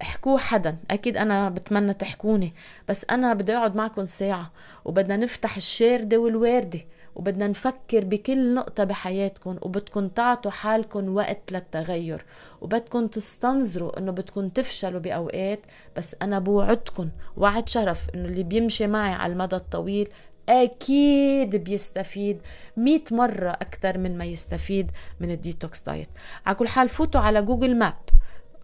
احكوا 0.02 0.38
حدا. 0.38 0.78
أكيد 0.92 1.18
أنا 1.18 1.50
بتمنى 1.50 1.94
تحكوني. 1.94 2.54
بس 2.88 3.06
أنا 3.10 3.34
بدي 3.34 3.58
أقعد 3.58 3.76
معكم 3.76 4.06
ساعة 4.06 4.52
وبدنا 4.86 5.18
نفتح 5.18 5.56
الشاردة 5.56 6.18
والواردة 6.18 6.80
وبدنا 7.16 7.48
نفكر 7.48 8.04
بكل 8.06 8.54
نقطة 8.54 8.84
بحياتكم 8.84 9.58
وبدكم 9.62 10.08
تعطوا 10.08 10.52
حالكم 10.52 11.16
وقت 11.16 11.52
للتغير. 11.52 12.26
وبدكم 12.62 13.08
تستنظروا 13.08 14.00
إنه 14.00 14.12
بدكم 14.12 14.50
تفشلوا 14.50 15.00
بأوقات 15.00 15.60
بس 15.98 16.16
أنا 16.22 16.40
بوعدكم. 16.40 17.10
وعد 17.38 17.70
شرف 17.70 18.10
إنه 18.16 18.26
اللي 18.26 18.44
بيمشي 18.44 18.88
معي 18.88 19.14
على 19.14 19.34
المدى 19.34 19.56
الطويل 19.56 20.10
أكيد 20.50 21.56
بيستفيد. 21.56 22.42
مئة 22.78 23.04
مرة 23.12 23.50
أكثر 23.50 23.98
من 23.98 24.18
ما 24.18 24.26
يستفيد 24.26 24.92
من 25.20 25.32
الديتوكس 25.32 25.82
دايت. 25.82 26.10
على 26.46 26.56
كل 26.56 26.68
حال 26.68 26.90
فوتوا 26.90 27.22
على 27.22 27.42
جوجل 27.42 27.78
ماب. 27.78 27.94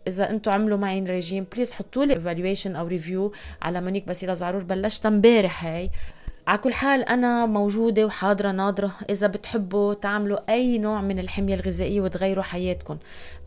إذا 0.08 0.30
أنتم 0.30 0.52
عملوا 0.52 0.78
معي 0.78 1.00
ريجيم 1.00 1.48
بليز 1.56 1.74
حطوا 1.74 2.06
لي 2.06 2.14
ايفالويشن 2.14 2.76
أو 2.76 2.88
ريفيو 2.88 3.34
على 3.62 3.82
مونيك 3.82 4.08
بسيلة 4.08 4.34
زعرور. 4.34 4.64
بلشت 4.64 5.06
امبارح 5.06 5.66
هاي. 5.66 5.90
على 6.48 6.58
كل 6.58 6.74
حال 6.74 7.04
أنا 7.04 7.46
موجودة 7.46 8.06
وحاضرة 8.06 8.52
ناظرة 8.52 8.92
إذا 9.10 9.28
بتحبوا 9.28 9.94
تعملوا 9.94 10.38
أي 10.50 10.78
نوع 10.78 11.02
من 11.02 11.20
الحمية 11.20 11.56
الغذائية 11.56 12.02
وتغيروا 12.02 12.44
حياتكم. 12.44 12.98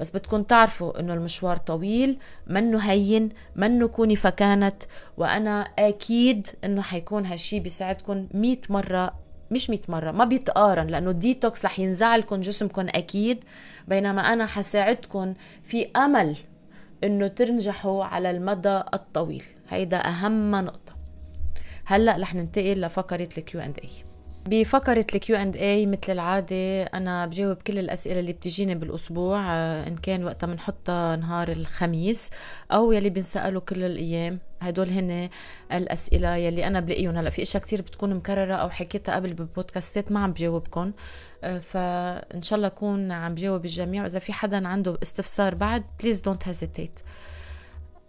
بس 0.00 0.10
بدكم 0.10 0.42
تعرفوا 0.42 1.00
إنه 1.00 1.14
المشوار 1.14 1.56
طويل 1.56 2.18
منه 2.46 2.78
هين 2.78 3.28
منه 3.56 3.88
كوني 3.88 4.16
فكانت 4.16 4.82
وأنا 5.16 5.60
أكيد 5.78 6.46
إنه 6.64 6.82
حيكون 6.82 7.26
هالشي 7.26 7.60
بيساعدكم 7.60 8.26
مئة 8.34 8.60
مرة 8.70 9.14
مش 9.50 9.70
100 9.70 9.80
مرة 9.88 10.10
ما 10.10 10.24
بيتقارن 10.24 10.86
لأنه 10.86 11.10
الديتوكس 11.10 11.64
رح 11.64 11.78
ينزعلكم 11.78 12.40
جسمكم 12.40 12.86
أكيد. 12.88 13.44
بينما 13.88 14.32
أنا 14.32 14.46
حساعدكم 14.46 15.34
في 15.64 15.86
أمل 15.96 16.36
إنه 17.04 17.26
تنجحوا 17.26 18.04
على 18.04 18.30
المدى 18.30 18.82
الطويل. 18.94 19.42
هيدا 19.68 19.96
أهم 20.08 20.50
نقطة. 20.54 20.87
هلأ 21.88 22.16
رح 22.16 22.34
ننتقل 22.34 22.80
لفقرة 22.80 23.28
ال 23.38 23.49
Q 23.49 23.60
and 23.60 23.78
A 23.84 23.90
بفقرة 24.48 25.06
ال 25.14 25.25
Q 25.25 25.36
and 25.36 25.56
A 25.56 25.86
مثل 25.86 26.12
العادة 26.12 26.82
أنا 26.82 27.26
بجاوب 27.26 27.56
كل 27.56 27.78
الأسئلة 27.78 28.20
اللي 28.20 28.32
بتجيني 28.32 28.74
بالأسبوع 28.74 29.54
آه، 29.54 29.88
إن 29.88 29.96
كان 29.96 30.24
وقتها 30.24 30.46
بنحطها 30.46 31.16
نهار 31.16 31.48
الخميس 31.48 32.30
أو 32.72 32.92
يلي 32.92 33.10
بنسأله 33.10 33.60
كل 33.60 33.84
الأيام. 33.84 34.38
هدول 34.60 34.88
هن 34.88 35.28
الأسئلة 35.72 36.36
يلي 36.36 36.66
أنا 36.66 36.80
بلاقيهم. 36.80 37.16
هلأ 37.16 37.30
في 37.30 37.42
أشياء 37.42 37.62
كتير 37.62 37.82
بتكون 37.82 38.14
مكررة 38.14 38.54
أو 38.54 38.70
حكيتها 38.70 39.14
قبل 39.14 39.34
بال 39.34 39.50
podcastات 39.50 40.12
ما 40.12 40.20
عم 40.20 40.32
بجاوبكم 40.32 40.92
آه، 41.44 41.58
فإن 41.58 42.42
شاء 42.42 42.56
الله 42.56 42.66
أكون 42.66 43.12
عم 43.12 43.34
بجاوب 43.34 43.64
الجميع. 43.64 44.02
وإذا 44.02 44.18
في 44.18 44.32
حدا 44.32 44.68
عنده 44.68 44.98
استفسار 45.02 45.54
بعد 45.54 45.84
please 46.02 46.20
don't 46.20 46.48
hesitate 46.48 47.00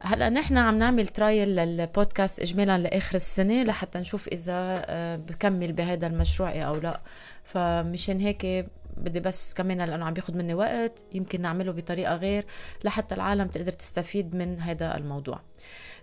هلا 0.02 0.30
نحن 0.30 0.58
عم 0.58 0.80
نعمل 0.80 1.08
trial 1.08 1.56
لل 1.56 1.74
podcast 1.74 2.40
اجمالا 2.40 2.78
لآخر 2.78 3.16
السنة 3.16 3.64
لحتى 3.64 4.00
نشوف 4.00 4.28
إذا 4.28 4.86
آه، 4.86 5.16
بكمل 5.16 5.74
بهذا 5.74 6.08
المشروع 6.08 6.52
أو 6.52 6.76
لا. 6.76 7.02
فمشان 7.44 8.20
هيك 8.20 8.66
بدي 8.98 9.20
بس 9.20 9.54
كمان 9.54 9.78
لأنه 9.78 10.06
عم 10.06 10.14
بياخذ 10.14 10.38
مني 10.38 10.54
وقت 10.54 11.04
يمكن 11.14 11.42
نعمله 11.42 11.72
بطريقة 11.72 12.16
غير 12.16 12.46
لحتى 12.84 13.16
العالم 13.16 13.48
تقدر 13.48 13.72
تستفيد 13.72 14.36
من 14.36 14.60
هذا 14.60 14.98
الموضوع. 14.98 15.40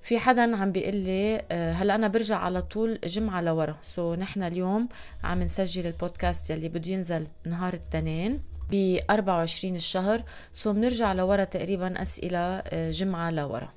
في 0.02 0.18
حدا 0.18 0.56
عم 0.56 0.72
بيقول 0.72 0.96
لي 0.96 1.42
آه، 1.50 1.72
هلا 1.72 1.94
أنا 1.94 2.08
برجع 2.08 2.36
على 2.38 2.62
طول 2.62 2.98
جمعة 3.04 3.40
لورا. 3.40 3.76
so 3.82 4.14
نحن 4.14 4.42
اليوم 4.42 4.88
عم 5.24 5.42
نسجل 5.42 5.86
البودكاست 5.86 6.50
يلي 6.50 6.68
بده 6.68 6.90
ينزل 6.90 7.26
نهار 7.46 7.74
الاثنين 7.74 8.42
ب 8.70 8.98
24 9.10 9.76
الشهر. 9.76 10.22
so 10.52 10.72
بنرجع 10.72 11.12
لورا 11.12 11.44
تقريبا 11.44 12.02
أسئلة 12.02 12.38
آه، 12.38 12.90
جمعة 12.90 13.30
لورا. 13.30 13.72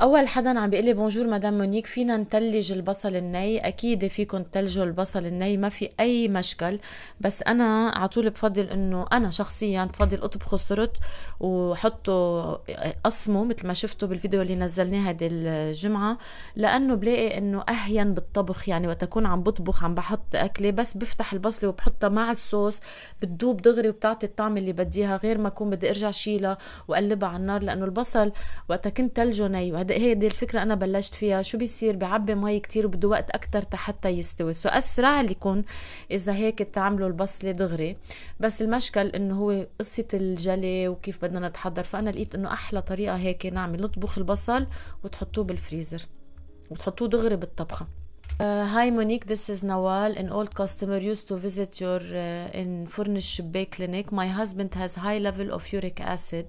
أول 0.00 0.28
حدا 0.28 0.60
عم 0.60 0.70
بيقول 0.70 0.84
لي 0.86 0.94
bonjour 0.94 1.26
madame 1.26 1.58
مونيك 1.58 1.86
فينا 1.86 2.16
نتلج 2.16 2.72
البصل 2.72 3.16
الني. 3.16 3.68
أكيد 3.68 4.06
فيكم 4.06 4.42
تلجوا 4.42 4.84
البصل 4.84 5.26
الني 5.26 5.56
ما 5.56 5.68
في 5.68 5.90
أي 6.00 6.28
مشكل. 6.28 6.78
بس 7.20 7.42
أنا 7.42 7.88
على 7.88 8.08
طول 8.08 8.30
بفضل 8.30 8.62
إنه 8.62 9.06
أنا 9.12 9.30
شخصيا 9.30 9.84
بفضل 9.84 10.22
اطبخه 10.22 10.56
صرت 10.56 10.96
وحطه 11.40 12.52
قسمه 13.04 13.44
مثل 13.44 13.66
ما 13.66 13.72
شفتوا 13.74 14.08
بالفيديو 14.08 14.42
اللي 14.42 14.54
نزلناه 14.54 15.08
هيدي 15.08 15.26
الجمعة 15.26 16.18
لأنه 16.56 16.94
بلاقي 16.94 17.38
إنه 17.38 17.60
أهين 17.68 18.14
بالطبخ. 18.14 18.68
يعني 18.68 18.88
وقت 18.88 19.02
أكون 19.02 19.26
عم 19.26 19.42
بطبخ 19.42 19.84
عم 19.84 19.94
بحط 19.94 20.34
أكلة 20.34 20.70
بس 20.70 20.96
بفتح 20.96 21.32
البصلة 21.32 21.68
وبحطها 21.68 22.08
مع 22.08 22.30
الصوص 22.30 22.80
بتدوب 23.22 23.62
دغري 23.62 23.88
وبتعطي 23.88 24.26
الطعم 24.26 24.56
اللي 24.56 24.72
بديها 24.72 25.16
غير 25.16 25.38
ما 25.38 25.48
أكون 25.48 25.70
بدي 25.70 25.88
أرجع 25.88 26.10
شيلها 26.10 26.58
وأقلبها 26.88 27.28
على 27.28 27.36
النار 27.36 27.62
لأنه 27.62 27.84
البصل 27.84 28.32
وقت 28.68 28.88
كنت 28.88 29.16
تلجه 29.16 29.48
ني 29.48 29.72
هي 29.92 30.14
دي 30.14 30.26
الفكرة 30.26 30.62
أنا 30.62 30.74
بلشت 30.74 31.14
فيها. 31.14 31.42
شو 31.42 31.58
بيصير؟ 31.58 31.96
بعبي 31.96 32.34
مي 32.34 32.60
كتير 32.60 32.86
وبده 32.86 33.08
وقت 33.08 33.30
أكتر 33.30 33.64
حتى 33.74 34.08
يستوي. 34.08 34.52
so 34.52 34.68
أسرع 34.68 35.20
لكم 35.20 35.62
إذا 36.10 36.34
هيك 36.34 36.58
تعملوا 36.58 37.08
البصلة 37.08 37.50
دغري 37.50 37.96
بس 38.40 38.62
المشكل 38.62 39.06
إنه 39.08 39.34
هو 39.34 39.66
قصة 39.78 40.08
الجلي 40.14 40.88
وكيف 40.88 41.24
بدنا 41.24 41.48
نتحضر. 41.48 41.82
فأنا 41.82 42.10
لقيت 42.10 42.34
إنه 42.34 42.52
أحلى 42.52 42.82
طريقة 42.82 43.16
هيك 43.16 43.46
نعمل. 43.46 43.82
نطبخ 43.82 44.18
البصل 44.18 44.66
وتحطوه 45.04 45.44
بالفريزر 45.44 46.06
وتحطوه 46.70 47.08
دغري 47.08 47.36
بالطبخة. 47.36 47.86
Uh, 48.32 48.64
hi 48.74 48.90
Monique, 48.90 49.26
this 49.26 49.50
is 49.50 49.62
Nawal, 49.62 50.16
an 50.16 50.28
old 50.30 50.54
customer 50.54 50.98
used 51.12 51.28
to 51.28 51.36
visit 51.36 51.80
your 51.82 52.00
uh, 52.00 52.60
in 52.60 52.86
Furnish 52.86 53.28
Shibbe 53.36 53.70
clinic. 53.70 54.10
My 54.10 54.26
husband 54.26 54.74
has 54.74 54.96
high 54.96 55.18
level 55.18 55.52
of 55.52 55.62
uric 55.70 56.00
acid. 56.00 56.46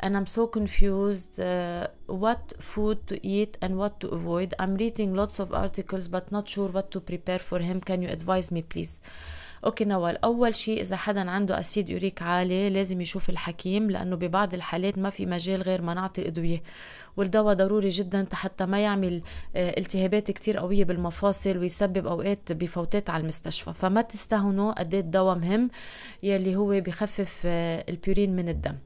And 0.00 0.16
I'm 0.16 0.26
so 0.26 0.46
confused 0.46 1.38
uh, 1.38 1.88
what 2.06 2.54
food 2.58 3.06
to 3.06 3.24
eat 3.26 3.56
and 3.62 3.78
what 3.78 4.00
to 4.00 4.08
avoid. 4.08 4.54
I'm 4.58 4.74
reading 4.74 5.14
lots 5.14 5.38
of 5.38 5.52
articles 5.52 6.08
but 6.08 6.32
not 6.32 6.48
sure 6.48 6.68
what 6.68 6.90
to 6.92 7.00
prepare 7.00 7.38
for 7.38 7.58
him. 7.58 7.80
Can 7.80 8.02
you 8.02 8.08
advise 8.08 8.50
me 8.50 8.62
please? 8.62 9.00
okay 9.64 9.84
نوال. 9.84 10.24
أول 10.24 10.54
شيء 10.54 10.80
إذا 10.80 10.96
حدا 10.96 11.30
عنده 11.30 11.60
acide 11.60 11.90
urique 11.90 12.22
عالي 12.22 12.70
لازم 12.70 13.00
يشوف 13.00 13.30
الحكيم 13.30 13.90
لأنه 13.90 14.16
ببعض 14.16 14.54
الحالات 14.54 14.98
ما 14.98 15.10
في 15.10 15.26
مجال 15.26 15.62
غير 15.62 15.82
ما 15.82 15.94
نعطي 15.94 16.28
ادويه 16.28 16.62
والدواء 17.16 17.54
ضروري 17.54 17.88
جدا 17.88 18.26
حتى 18.32 18.66
ما 18.66 18.80
يعمل 18.80 19.22
آه، 19.56 19.74
التهابات 19.78 20.30
كتير 20.30 20.58
قوية 20.58 20.84
بالمفاصل 20.84 21.58
ويسبب 21.58 22.06
أوقات 22.06 22.52
بفوتوا 22.52 23.10
على 23.10 23.22
المستشفى. 23.22 23.72
فما 23.72 24.02
تستهونوا 24.02 24.72
قد 24.72 24.94
إيه 24.94 25.00
الدواء 25.00 25.36
مهم 25.36 25.70
يلي 26.22 26.56
هو 26.56 26.80
بخفف 26.80 27.42
آه، 27.44 27.84
البيورين 27.88 28.36
من 28.36 28.48
الدم. 28.48 28.76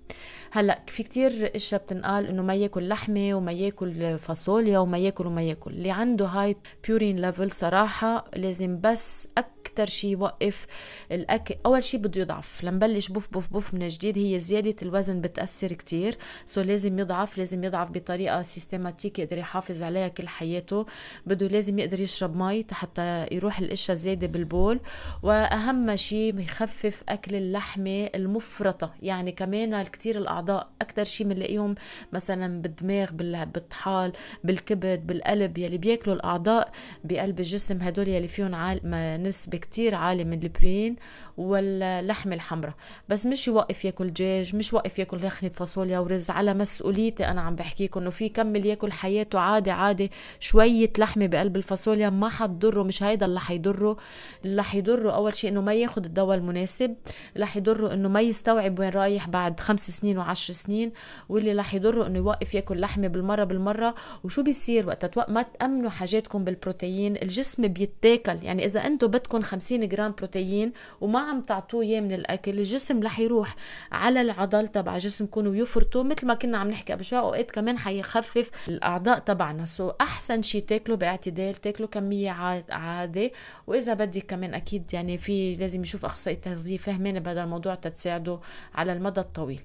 هلأ 0.52 0.82
في 0.86 1.02
كتير 1.02 1.50
إشياء 1.56 1.82
بتنقال 1.82 2.26
إنه 2.26 2.42
ما 2.42 2.54
يأكل 2.54 2.88
لحمة 2.88 3.34
وما 3.34 3.52
يأكل 3.52 4.18
فاصوليا 4.18 4.78
وما 4.78 4.98
يأكل 4.98 5.26
وما 5.26 5.42
يأكل. 5.42 5.70
اللي 5.70 5.90
عنده 5.90 6.26
high 6.26 6.56
purine 6.86 7.20
level 7.20 7.50
صراحة 7.50 8.24
لازم 8.36 8.80
بس 8.80 9.28
أكثر 9.38 9.63
أكتر 9.74 9.86
شيء 9.86 10.10
يوقف 10.10 10.66
الأكل. 11.12 11.54
أول 11.66 11.82
شيء 11.82 12.00
بده 12.00 12.20
يضعف. 12.20 12.64
لنبلش 12.64 13.08
بوف 13.08 13.32
بوف 13.32 13.52
بوف 13.52 13.74
من 13.74 13.88
جديد 13.88 14.18
هي 14.18 14.40
زيادة 14.40 14.74
الوزن 14.82 15.20
بتأثر 15.20 15.72
كتير. 15.72 16.18
so 16.46 16.60
لازم 16.60 16.98
يضعف 16.98 17.38
لازم 17.38 17.64
يضعف 17.64 17.90
بطريقة 17.90 18.42
systematic 18.42 19.18
يقدر 19.18 19.38
يحافظ 19.38 19.82
عليها 19.82 20.08
كل 20.08 20.28
حياته. 20.28 20.86
بده 21.26 21.46
لازم 21.46 21.78
يقدر 21.78 22.00
يشرب 22.00 22.36
مي 22.36 22.66
حتى 22.70 23.26
يروح 23.32 23.58
الأشياء 23.58 23.96
زياده 23.96 24.26
بالبول. 24.26 24.80
وأهم 25.22 25.96
شيء 25.96 26.40
يخفف 26.40 27.02
أكل 27.08 27.34
اللحمة 27.34 28.04
المفرطة. 28.14 28.94
يعني 29.02 29.32
كمان 29.32 29.82
كتير 29.82 30.18
الأعضاء 30.18 30.68
أكثر 30.80 31.04
شيء 31.04 31.26
بنلاقيهم 31.26 31.74
مثلا 32.12 32.62
بالدماغ 32.62 33.10
بالطحال 33.44 34.12
بالكبد 34.44 35.06
بالقلب. 35.06 35.58
يلي 35.58 35.78
بياكلوا 35.78 36.16
الأعضاء 36.16 36.70
بقلب 37.04 37.38
الجسم 37.38 37.82
هدول 37.82 38.08
يلي 38.08 38.28
فيهم 38.28 38.54
عال... 38.54 38.80
نسبة 39.22 39.60
كتير 39.64 39.94
عاليه 39.94 40.24
من 40.24 40.42
البرين 40.42 40.96
واللحمة 41.36 42.34
الحمراء. 42.34 42.74
بس 43.08 43.26
مش 43.26 43.48
يوقف 43.48 43.84
ياكل 43.84 44.10
دجاج 44.10 44.56
مش 44.56 44.72
يوقف 44.72 44.98
ياكل 44.98 45.24
يخنة 45.24 45.50
فاصوليا 45.50 45.98
ورز 45.98 46.30
على 46.30 46.54
مسؤوليتي 46.54 47.26
أنا 47.26 47.40
عم 47.40 47.56
بحكيكم 47.56 48.00
إنه 48.00 48.10
في 48.10 48.28
كمل 48.28 48.66
ياكل 48.66 48.92
حياته 48.92 49.38
عادي 49.38 49.70
عادي 49.70 50.10
شوية 50.40 50.92
لحمة 50.98 51.26
بقلب 51.26 51.56
الفاصوليا 51.56 52.10
ما 52.10 52.28
حتضره 52.28 52.82
مش 52.82 53.02
هيدا 53.02 53.26
اللي 53.26 53.40
حيضره. 53.40 53.96
اللي 54.44 54.62
حيضره 54.62 55.10
أول 55.10 55.34
شيء 55.34 55.50
إنه 55.50 55.60
ما 55.60 55.74
ياخد 55.74 56.04
الدواء 56.04 56.36
المناسب 56.36 56.94
اللي 57.34 57.46
حيضره 57.46 57.92
إنه 57.94 58.08
ما 58.08 58.20
يستوعب 58.20 58.78
وين 58.78 58.88
رايح 58.88 59.28
بعد 59.28 59.60
خمس 59.60 59.90
سنين 59.90 60.18
وعشر 60.18 60.54
سنين 60.54 60.92
واللي 61.28 61.52
رح 61.52 61.74
يضره 61.74 62.06
إنه 62.06 62.18
يوقف 62.18 62.54
ياكل 62.54 62.80
لحمة 62.80 63.08
بالمرة 63.08 63.44
بالمرة. 63.44 63.94
وشو 64.24 64.42
بيصير 64.42 64.86
وقت؟ 64.86 65.18
ما 65.30 65.42
تأمنوا 65.42 65.90
حاجاتكم 65.90 66.44
بالبروتين 66.44 67.16
الجسم 67.16 67.68
بيتاكل. 67.68 68.38
يعني 68.42 68.64
إذا 68.64 68.86
أنتم 68.86 69.06
بدكم 69.06 69.42
50 69.54 69.88
جرام 69.88 70.14
بروتين 70.18 70.72
وما 71.00 71.18
عم 71.18 71.42
تعطوه 71.42 71.82
إياه 71.82 72.00
من 72.00 72.12
الأكل 72.12 72.58
الجسم 72.58 73.02
رح 73.02 73.20
يروح 73.20 73.56
على 73.92 74.20
العضل 74.20 74.68
تبع 74.68 74.98
جسمكم 74.98 75.46
ويفرطوا. 75.46 76.02
مثل 76.02 76.26
ما 76.26 76.34
كنا 76.34 76.58
عم 76.58 76.70
نحكي 76.70 76.92
قبل 76.92 77.04
شوي 77.04 77.18
أوقات 77.18 77.50
كمان 77.50 77.78
حيخفف 77.78 78.50
الأعضاء 78.68 79.18
تبعنا. 79.18 79.64
so 79.64 79.92
أحسن 80.00 80.42
شيء 80.42 80.62
تاكلوا 80.62 80.96
باعتدال 80.96 81.54
تاكلوا 81.54 81.88
كمية 81.88 82.30
عادي 82.70 83.32
وإذا 83.66 83.94
بدي 83.94 84.20
كمان 84.20 84.54
أكيد 84.54 84.94
يعني 84.94 85.18
في 85.18 85.54
لازم 85.54 85.82
يشوف 85.82 86.04
أخصائي 86.04 86.36
تغذية 86.36 86.76
فهمان 86.76 87.20
بهذا 87.20 87.44
الموضوع 87.44 87.74
تتساعده 87.74 88.40
على 88.74 88.92
المدى 88.92 89.20
الطويل. 89.20 89.60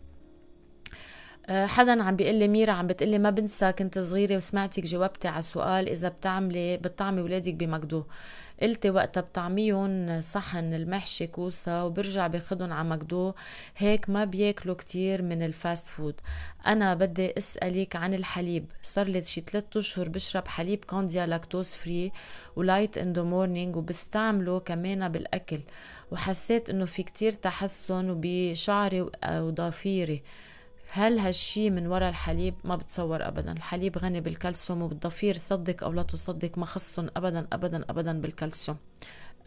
آه، 1.50 1.65
حدا 1.65 2.03
عم 2.03 2.15
بيقول 2.15 2.36
لي 2.36 2.48
ميرا 2.48 2.72
عم 2.72 2.88
بتقلي 2.88 3.19
ما 3.19 3.29
بنسى 3.29 3.72
كنت 3.72 4.00
صغيرة 4.00 4.36
وسمعتك 4.36 4.84
جاوبتي 4.84 5.27
على 5.27 5.41
سؤال 5.41 5.89
إذا 5.89 6.10
بتعملي 6.10 6.77
بتطعمي 6.77 7.22
ولادك 7.22 7.53
ب 7.54 7.62
McDo. 7.62 8.04
قلتي 8.62 8.89
وقتها 8.89 9.22
بطعميهم 9.22 10.22
صحن 10.22 10.74
المحشي 10.74 11.28
كوسة 11.28 11.86
وبرجع 11.86 12.28
باخدهم 12.28 12.74
على 12.74 12.89
McDo 12.89 13.34
هيك 13.78 14.10
ما 14.10 14.25
بياكلوا 14.25 14.75
كتير 14.75 15.22
من 15.22 15.42
ال 15.44 15.52
fast 15.52 15.88
food. 15.88 16.16
أنا 16.68 16.94
بدي 16.94 17.38
أسألك 17.38 17.96
عن 17.96 18.13
الحليب. 18.13 18.66
صار 18.84 19.08
لي 19.08 19.22
شي 19.24 19.42
ثلاثة 19.42 19.80
أشهر 19.80 20.10
بشرب 20.10 20.48
حليب 20.48 20.86
Candia 20.86 21.25
lactose 21.25 21.74
free 21.74 22.12
و 22.56 22.62
light 22.62 22.98
in 22.98 23.13
the 23.13 23.24
morning 23.24 23.75
وبستعمله 23.75 24.60
كمان 24.60 25.10
بالأكل. 25.10 25.60
وحسيت 26.12 26.70
إنه 26.70 26.86
في 26.86 27.04
كتير 27.04 27.32
تحسن 27.32 28.10
وبشعري 28.10 29.01
وضفيري. 29.25 30.24
هل 30.91 31.19
هالشي 31.19 31.69
من 31.69 31.88
وراء 31.88 32.10
الحليب؟ 32.10 32.55
ما 32.63 32.75
بتصور 32.75 33.27
ابدا. 33.27 33.51
الحليب 33.51 33.98
غني 33.98 34.22
بالكالسيوم 34.22 34.81
وبالضفير. 34.81 35.38
صدق 35.38 35.84
أو 35.84 35.93
لا 35.93 36.03
تصدق 36.03 36.58
ما 36.58 36.65
خصهم 36.65 37.10
ابدا 37.17 37.48
ابدا 37.53 37.86
ابدا 37.89 38.22
بالكالسيوم. 38.22 38.77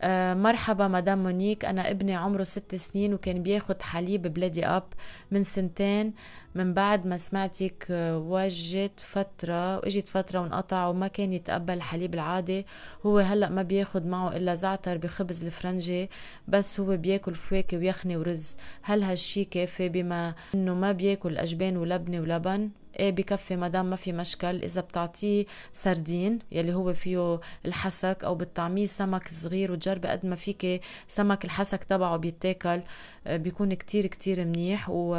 آه، 0.00 0.34
مرحبا 0.34 0.88
مدام 0.88 1.22
مونيك. 1.22 1.64
أنا 1.64 1.90
ابني 1.90 2.14
عمره 2.14 2.44
ست 2.44 2.74
سنين 2.74 3.14
وكان 3.14 3.42
بياخد 3.42 3.82
حليب 3.82 4.22
بلادي 4.22 4.66
أب 4.66 4.84
من 5.30 5.42
سنتين. 5.42 6.14
من 6.54 6.74
بعد 6.74 7.06
ما 7.06 7.16
سمعتك 7.16 7.86
آه، 7.90 8.18
وجت 8.18 9.00
فترة 9.00 9.76
واجت 9.78 10.08
فترة 10.08 10.40
وانقطع 10.40 10.86
وما 10.86 11.08
كان 11.08 11.32
يتقبل 11.32 11.74
الحليب 11.74 12.14
العادي. 12.14 12.66
هو 13.06 13.18
هلأ 13.18 13.48
ما 13.48 13.62
بياخد 13.62 14.06
معه 14.06 14.36
إلا 14.36 14.54
زعتر 14.54 14.96
بخبز 14.96 15.44
الفرنجي 15.44 16.10
بس 16.48 16.80
هو 16.80 16.96
بياكل 16.96 17.34
فواكه 17.34 17.76
ويخني 17.78 18.16
ورز. 18.16 18.56
هل 18.82 19.02
هالشي 19.02 19.44
كافي 19.44 19.88
بما 19.88 20.34
إنه 20.54 20.74
ما 20.74 20.92
بياكل 20.92 21.38
أجبان 21.38 21.76
ولبنة 21.76 22.20
ولبن؟ 22.20 22.70
إيه 23.00 23.10
بكفي 23.10 23.56
مدام 23.56 23.90
ما 23.90 23.96
في 23.96 24.12
مشكل. 24.12 24.62
إذا 24.62 24.80
بتعطيه 24.80 25.44
سردين 25.72 26.38
يلي 26.52 26.74
هو 26.74 26.92
فيه 26.92 27.40
الحسك 27.66 28.16
أو 28.24 28.34
بتطعميه 28.34 28.86
سمك 28.86 29.28
صغير 29.28 29.72
وتجربي 29.72 30.08
قد 30.08 30.26
ما 30.26 30.36
فيك 30.36 30.80
سمك 31.08 31.44
الحسك 31.44 31.84
تبعه 31.84 32.16
بيتاكل. 32.16 32.80
آه، 33.26 33.36
بيكون 33.36 33.74
كتير 33.74 34.06
كتير 34.06 34.44
منيح 34.44 34.90
و... 34.90 35.16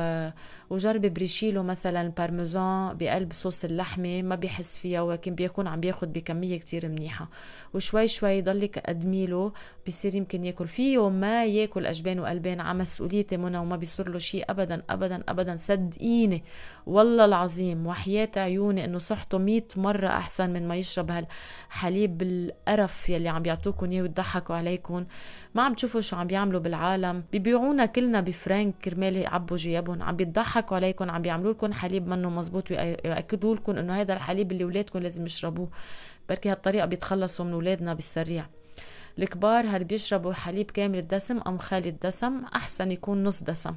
وجربي 0.70 1.10
برشي 1.24 1.52
له 1.52 1.64
مثلا 1.64 2.10
بارميزان 2.18 2.98
بقلب 2.98 3.34
صوص 3.34 3.66
اللحمة 3.66 4.22
ما 4.22 4.36
بيحس 4.36 4.78
فيها 4.78 5.02
ولكن 5.02 5.36
بيكون 5.36 5.68
عم 5.68 5.80
بياخد 5.80 6.14
بكمية 6.14 6.58
كتير 6.58 6.90
منيحة. 6.90 7.30
وشوي 7.74 8.08
شوي 8.08 8.42
ضلك 8.42 8.80
قدميله 8.80 9.52
بصير 9.88 10.16
يمكن 10.16 10.46
ياكل 10.46 10.68
فيه 10.68 11.10
ما 11.10 11.46
ياكل 11.46 11.86
أجبان 11.86 12.20
وقلبان. 12.20 12.60
على 12.60 12.80
مسؤوليتي 12.80 13.38
منى 13.38 13.58
وما 13.58 13.76
بيصير 13.76 14.10
له 14.10 14.18
شيء 14.18 14.46
أبدا 14.50 14.84
أبدا 14.90 15.24
أبدا. 15.30 15.56
صدقيني 15.56 16.44
والله 16.86 17.26
العظيم 17.26 17.88
وحياة 17.88 18.30
عيوني 18.38 18.86
إنه 18.86 18.98
صحته 18.98 19.38
مية 19.38 19.68
مرة 19.78 20.08
أحسن 20.08 20.50
من 20.50 20.68
ما 20.68 20.76
يشرب 20.76 21.12
هالحليب 21.12 22.22
القرف 22.22 23.10
يلي 23.10 23.30
عم 23.30 23.42
بيعطوكم 23.42 23.92
إياه 23.92 24.02
ويضحكوا 24.02 24.56
عليكم 24.56 25.06
ما 25.56 25.62
عم 25.62 25.74
تشوفوا 25.74 26.02
شو 26.02 26.16
عم 26.16 26.28
بيعملوا 26.28 26.60
بالعالم. 26.60 27.24
بيبيعونا 27.32 27.86
كلنا 27.86 28.22
بفرانك 28.22 28.76
كرمال 28.84 29.16
يعبوا 29.16 29.58
جيابهم. 29.58 30.04
عم 30.04 30.16
بيضحكوا 30.16 30.78
عليكم 30.78 31.10
عم 31.10 31.22
بيعملوا 31.22 31.54
لكم 31.54 31.74
حليب 31.74 32.08
منه 32.08 32.30
مزبوط 32.30 32.72
ويأكدوا 32.72 33.56
لكم 33.56 33.72
إنه 33.72 34.02
هذا 34.02 34.14
الحليب 34.14 34.52
اللي 34.52 34.64
اولادكم 34.64 35.00
لازم 35.00 35.26
يشربوه. 35.26 35.70
بركي 36.30 36.50
هالطريقة 36.50 36.86
بيتخلصوا 36.86 37.46
من 37.46 37.54
أولادنا 37.54 37.94
بالسريع. 37.94 38.46
الكبار 39.20 39.66
هل 39.68 39.84
بيشربوا 39.84 40.34
حليب 40.34 40.72
كامل 40.72 41.00
الدسم 41.00 41.40
أم 41.48 41.58
خالي 41.58 41.90
الدسم؟ 41.90 42.42
أحسن 42.56 42.92
يكون 42.92 43.24
نص 43.24 43.44
دسم. 43.44 43.76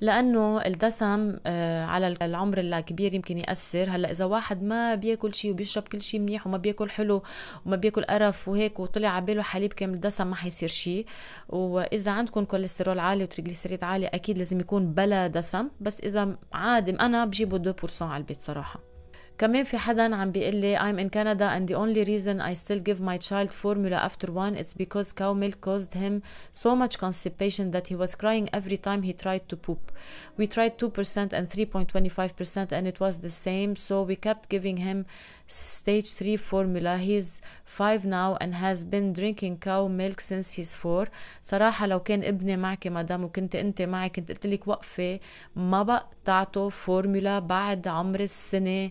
لأنه 0.00 0.60
الدسم 0.66 1.36
آه، 1.46 1.84
على 1.84 2.16
العمر 2.22 2.58
الكبير 2.58 3.14
يمكن 3.14 3.38
يأثر. 3.38 3.90
هلأ 3.90 4.10
إذا 4.10 4.24
واحد 4.24 4.62
ما 4.62 4.94
بياكل 4.94 5.34
شيء 5.34 5.50
وبيشرب 5.50 5.88
كل 5.88 6.02
شيء 6.02 6.20
منيح 6.20 6.46
وما 6.46 6.58
بياكل 6.58 6.90
حلو 6.90 7.22
وما 7.66 7.76
بياكل 7.76 8.04
قرف 8.04 8.48
وهيك 8.48 8.80
وطلع 8.80 9.08
على 9.08 9.42
حليب 9.42 9.72
كامل 9.72 10.00
دسم 10.00 10.26
ما 10.26 10.36
حيصير 10.36 10.68
شيء 10.68 11.06
وإذا 11.48 12.12
عندكم 12.12 12.44
كوليسترول 12.44 12.98
عالي 12.98 13.24
و 13.24 13.29
triglyceride 13.29 13.84
عالي 13.84 14.06
أكيد 14.06 14.38
لازم 14.38 14.60
يكون 14.60 14.94
بلا 14.94 15.26
دسم. 15.26 15.68
بس 15.80 16.00
إذا 16.00 16.36
عادي 16.52 16.90
أنا 16.90 17.24
بجيبه 17.24 17.72
2% 17.72 18.02
على 18.02 18.20
البيت 18.20 18.42
صراحة. 18.42 18.95
كمان 19.37 19.63
في 19.63 19.77
حدا 19.77 20.15
عم 20.15 20.31
بيقول 20.31 20.55
لي 20.55 20.77
I'm 20.77 20.99
in 20.99 21.09
Canada 21.09 21.49
and 21.49 21.67
the 21.67 21.75
only 21.75 22.03
reason 22.03 22.39
I 22.39 22.53
still 22.53 22.79
give 22.79 23.01
my 23.01 23.17
child 23.17 23.53
formula 23.53 23.97
after 23.97 24.31
one 24.31 24.55
it's 24.55 24.75
because 24.75 25.11
cow 25.11 25.33
milk 25.33 25.61
caused 25.61 25.93
him 25.93 26.21
so 26.51 26.75
much 26.75 26.97
constipation 26.99 27.71
that 27.71 27.87
he 27.87 27.95
was 27.95 28.13
crying 28.13 28.49
every 28.53 28.77
time 28.77 29.01
he 29.01 29.13
tried 29.13 29.49
to 29.49 29.55
poop. 29.57 29.91
We 30.37 30.45
tried 30.45 30.77
2% 30.77 31.33
and 31.33 31.49
3.25% 31.49 32.71
and 32.71 32.87
it 32.87 32.99
was 32.99 33.19
the 33.19 33.31
same 33.31 33.75
so 33.75 34.03
we 34.03 34.15
kept 34.15 34.49
giving 34.49 34.77
him 34.77 35.05
stage 35.47 36.11
3 36.13 36.37
formula 36.37 36.97
he's 36.97 37.41
5 37.78 38.06
now 38.06 38.36
and 38.40 38.54
has 38.54 38.84
been 38.84 39.12
drinking 39.12 39.56
cow 39.66 39.86
milk 39.86 40.20
since 40.20 40.56
he's 40.56 40.86
4 40.86 41.08
صراحة 41.42 41.86
لو 41.86 42.00
كان 42.00 42.24
ابني 42.24 42.56
معك 42.56 42.86
مدام 42.86 43.24
وكنت 43.24 43.56
انت 43.56 43.82
معي 43.82 44.08
كنت 44.08 44.28
قلت 44.28 44.46
لك 44.46 44.68
وقفة 44.68 45.20
ما 45.56 46.02
تعطوا 46.24 46.70
فورمولا 46.70 47.38
بعد 47.38 47.88
عمر 47.88 48.20
السنة. 48.20 48.90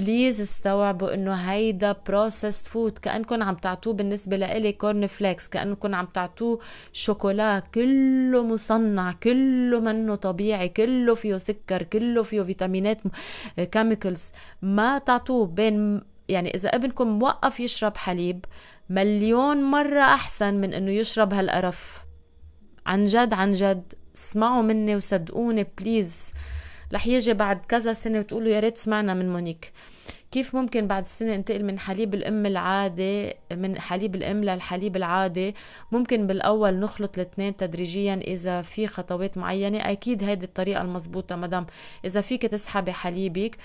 please 0.00 0.40
استوعبوا 0.40 1.14
إنه 1.14 1.34
هيدا 1.34 1.96
processed 2.06 2.68
food 2.68 2.98
كانكم 2.98 3.42
عم 3.42 3.54
تعطوه 3.54 3.92
بالنسبة 3.94 4.36
لإلي 4.36 4.72
corn 4.72 5.06
flakes 5.06 5.48
كانكم 5.48 5.94
عم 5.94 6.06
تعطوه 6.06 6.58
شوكولا. 6.92 7.62
كله 7.74 8.44
مصنع 8.44 9.12
كله 9.12 9.80
منه 9.80 10.14
طبيعي 10.14 10.68
كله 10.68 11.14
فيه 11.14 11.36
سكر 11.36 11.82
كله 11.82 12.22
فيه 12.22 12.42
فيتامينات 12.42 12.98
chemicals 13.72 14.32
ما 14.62 14.98
تعطوه 14.98 15.46
بين 15.46 16.00
يعني 16.28 16.54
إذا 16.54 16.68
ابنكم 16.68 17.18
موقف 17.18 17.60
يشرب 17.60 17.96
حليب 17.96 18.44
مليون 18.90 19.62
مرة 19.62 20.00
أحسن 20.00 20.54
من 20.54 20.74
إنه 20.74 20.90
يشرب 20.90 21.34
هالقرف. 21.34 22.00
عن 22.86 23.04
جد 23.04 23.32
عن 23.32 23.52
جد. 23.52 23.92
اسمعوا 24.16 24.62
مني 24.62 24.96
وصدقوني 24.96 25.66
please 25.78 26.32
رح 26.92 27.06
يجي 27.06 27.34
بعد 27.34 27.60
كذا 27.68 27.92
سنة 27.92 28.18
وتقولوا 28.18 28.48
يا 28.48 28.60
ريت 28.60 28.78
سمعنا 28.78 29.14
من 29.14 29.32
مونيك. 29.32 29.72
كيف 30.30 30.56
ممكن 30.56 30.86
بعد 30.86 31.02
السنة 31.02 31.34
انتقل 31.34 31.64
من 31.64 31.78
حليب 31.78 32.14
الأم 32.14 32.46
العادي 32.46 33.34
من 33.52 33.78
حليب 33.78 34.14
الأم 34.14 34.44
للحليب 34.44 34.96
العادي 34.96 35.54
ممكن 35.92 36.26
بالأول 36.26 36.74
نخلط 36.74 37.18
الاثنين 37.18 37.56
تدريجيا 37.56 38.14
إذا 38.14 38.62
في 38.62 38.86
خطوات 38.86 39.38
معينة. 39.38 39.78
أكيد 39.78 40.24
هيدي 40.24 40.44
الطريقة 40.44 40.82
المضبوطة 40.82 41.36
مدام. 41.36 41.66
إذا 42.04 42.20
فيك 42.20 42.42
تسحبي 42.42 42.92
حليبك 42.92 43.56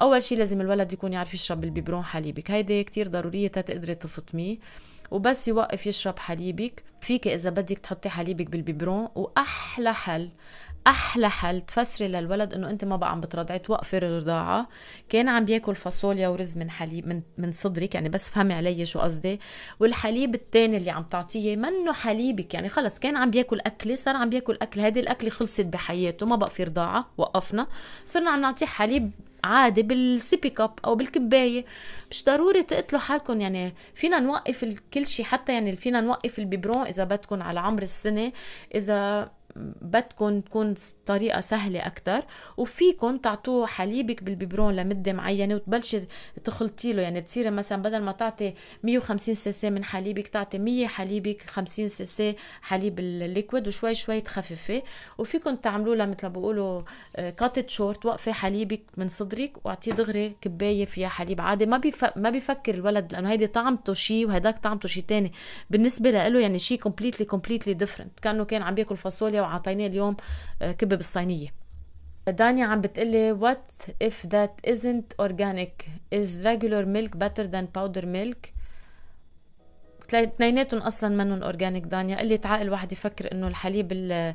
أول 0.00 0.22
شيء 0.22 0.38
لازم 0.38 0.60
الولد 0.60 0.92
يكون 0.92 1.12
يعرف 1.12 1.34
يشرب 1.34 1.64
ال 1.64 1.69
biberon 1.69 2.04
حليبك. 2.04 2.50
هيدي 2.50 2.84
كتير 2.84 3.08
ضرورية 3.08 3.48
تقدري 3.48 3.94
تفطميه. 3.94 4.58
وبس 5.10 5.48
يوقف 5.48 5.86
يشرب 5.86 6.18
حليبك. 6.18 6.82
فيك 7.00 7.28
إذا 7.28 7.50
بدك 7.50 7.78
تحطي 7.78 8.08
حليبك 8.08 8.46
بالبيبرون. 8.46 9.08
وأحلى 9.14 9.94
حل 9.94 10.30
أحلى 10.86 11.30
حل 11.30 11.60
تفسري 11.60 12.08
للولد 12.08 12.54
إنه 12.54 12.70
أنت 12.70 12.84
ما 12.84 12.96
بقى 12.96 13.10
عم 13.10 13.20
بترضعي 13.20 13.58
توقفي 13.58 13.96
الرضاعة. 13.96 14.68
كان 15.08 15.28
عم 15.28 15.44
بياكل 15.44 15.74
فاصوليا 15.74 16.28
ورز 16.28 16.58
من 16.58 16.70
حليب 16.70 17.08
من 17.08 17.22
من 17.38 17.52
صدرك 17.52 17.94
يعني 17.94 18.08
بس 18.08 18.28
فهمي 18.28 18.54
علي 18.54 18.86
شو 18.86 19.00
قصدي. 19.00 19.40
والحليب 19.80 20.34
الثاني 20.34 20.76
اللي 20.76 20.90
عم 20.90 21.02
تعطيه 21.02 21.56
منه 21.56 21.92
حليبك. 21.92 22.54
يعني 22.54 22.68
خلص 22.68 22.98
كان 22.98 23.16
عم 23.16 23.30
بياكل 23.30 23.60
أكلة 23.60 23.94
صار 23.94 24.16
عم 24.16 24.30
بياكل 24.30 24.58
اكل 24.62 24.80
هذه 24.80 25.00
الأكلة 25.00 25.30
خلصت 25.30 25.66
بحياته 25.66 26.26
ما 26.26 26.36
بقى 26.36 26.50
في 26.50 26.64
رضاعة 26.64 27.06
وقفنا. 27.18 27.66
صرنا 28.06 28.30
عم 28.30 28.40
نعطيه 28.40 28.66
حليب 28.66 29.10
عادي 29.44 29.82
بالسيبي 29.82 30.50
كاب 30.50 30.70
أو 30.84 30.94
بالكباية. 30.94 31.64
مش 32.10 32.24
ضروري 32.24 32.62
تقتلوا 32.62 33.00
حالكم 33.00 33.40
يعني 33.40 33.74
فينا 33.94 34.20
نوقف 34.20 34.76
كل 34.94 35.06
شيء 35.06 35.24
حتى 35.24 35.52
يعني 35.52 35.76
فينا 35.76 36.00
نوقف 36.00 36.38
ال 36.38 36.44
biberon 36.44 36.86
إذا 36.86 37.04
بدكم 37.04 37.42
على 37.42 37.60
عمر 37.60 37.82
السنة. 37.82 38.32
إذا 38.74 39.30
بدكم 39.82 40.40
تكون 40.40 40.74
طريقة 41.06 41.40
سهلة 41.40 41.86
أكتر 41.86 42.22
وفيكم 42.56 43.18
تعطوه 43.18 43.66
حليبك 43.66 44.22
بال 44.22 44.34
biberon 44.34 44.76
لمدة 44.76 45.12
معينة 45.12 45.54
وتبلشي 45.54 46.00
تخلطي 46.44 46.92
له. 46.92 47.02
يعني 47.02 47.20
تصيري 47.20 47.50
مثلا 47.50 47.82
بدل 47.82 48.02
ما 48.02 48.12
تعطي 48.12 48.54
150 48.82 49.34
سي 49.34 49.70
من 49.70 49.84
حليبك 49.84 50.28
تعطي 50.28 50.58
100 50.58 50.86
حليبك 50.86 51.42
50 51.46 51.88
سي 51.88 52.36
حليب 52.62 52.98
ال 52.98 53.08
liquid 53.08 53.68
وشوي 53.68 53.94
شوي 53.94 54.20
تخففي. 54.20 54.82
وفيكم 55.18 55.56
تعملوا 55.56 55.94
لها 55.94 56.06
مثل 56.06 56.26
ما 56.26 56.28
بيقولوا 56.28 56.82
cut 57.14 57.48
it 57.48 57.70
short 57.70 58.06
وقفي 58.06 58.32
حليبك 58.32 58.82
من 58.96 59.08
صدرك 59.08 59.52
واعطيه 59.64 59.92
دغري 59.92 60.36
كباية 60.40 60.84
فيها 60.84 61.08
حليب 61.08 61.40
عادي. 61.40 61.66
ما. 61.66 61.80
ما 62.16 62.30
بيفكر 62.30 62.74
الولد 62.74 63.12
لأنه 63.12 63.30
هيدي 63.30 63.46
طعمته 63.46 63.92
شيء 63.92 64.28
وهداك 64.28 64.58
طعمته 64.58 64.88
شيء 64.88 65.04
تاني. 65.08 65.32
بالنسبة 65.70 66.10
له 66.10 66.40
يعني 66.40 66.58
شيء 66.58 66.78
completely 66.78 67.26
completely 67.26 67.74
different 67.74 68.20
كأنه 68.20 68.44
كان 68.44 68.62
عم 68.62 68.74
بياكل 68.74 68.96
فاصوليا 68.96 69.47
وعطيناه 69.48 69.86
اليوم 69.86 70.16
آه، 70.62 70.72
كبه 70.72 70.96
بالصينيه 70.96 71.48
دانيا 72.28 72.66
عم 72.66 72.80
بتقلي 72.80 73.38
what 73.40 73.90
if 74.04 74.28
that 74.28 74.70
isn't 74.70 75.24
organic 75.26 75.88
is 76.14 76.44
regular 76.44 76.84
milk 76.96 77.12
better 77.18 77.46
than 77.54 77.66
powder 77.78 78.06
milk 78.06 78.57
اثنيناتهم 80.14 80.80
أصلا 80.80 81.24
منهم 81.24 81.42
organic 81.42 81.84
دانيا. 81.84 82.18
قلة 82.20 82.46
عقل 82.46 82.70
واحد 82.70 82.92
يفكر 82.92 83.32
إنه 83.32 83.48
الحليب 83.48 83.92
اللي, 83.92 84.34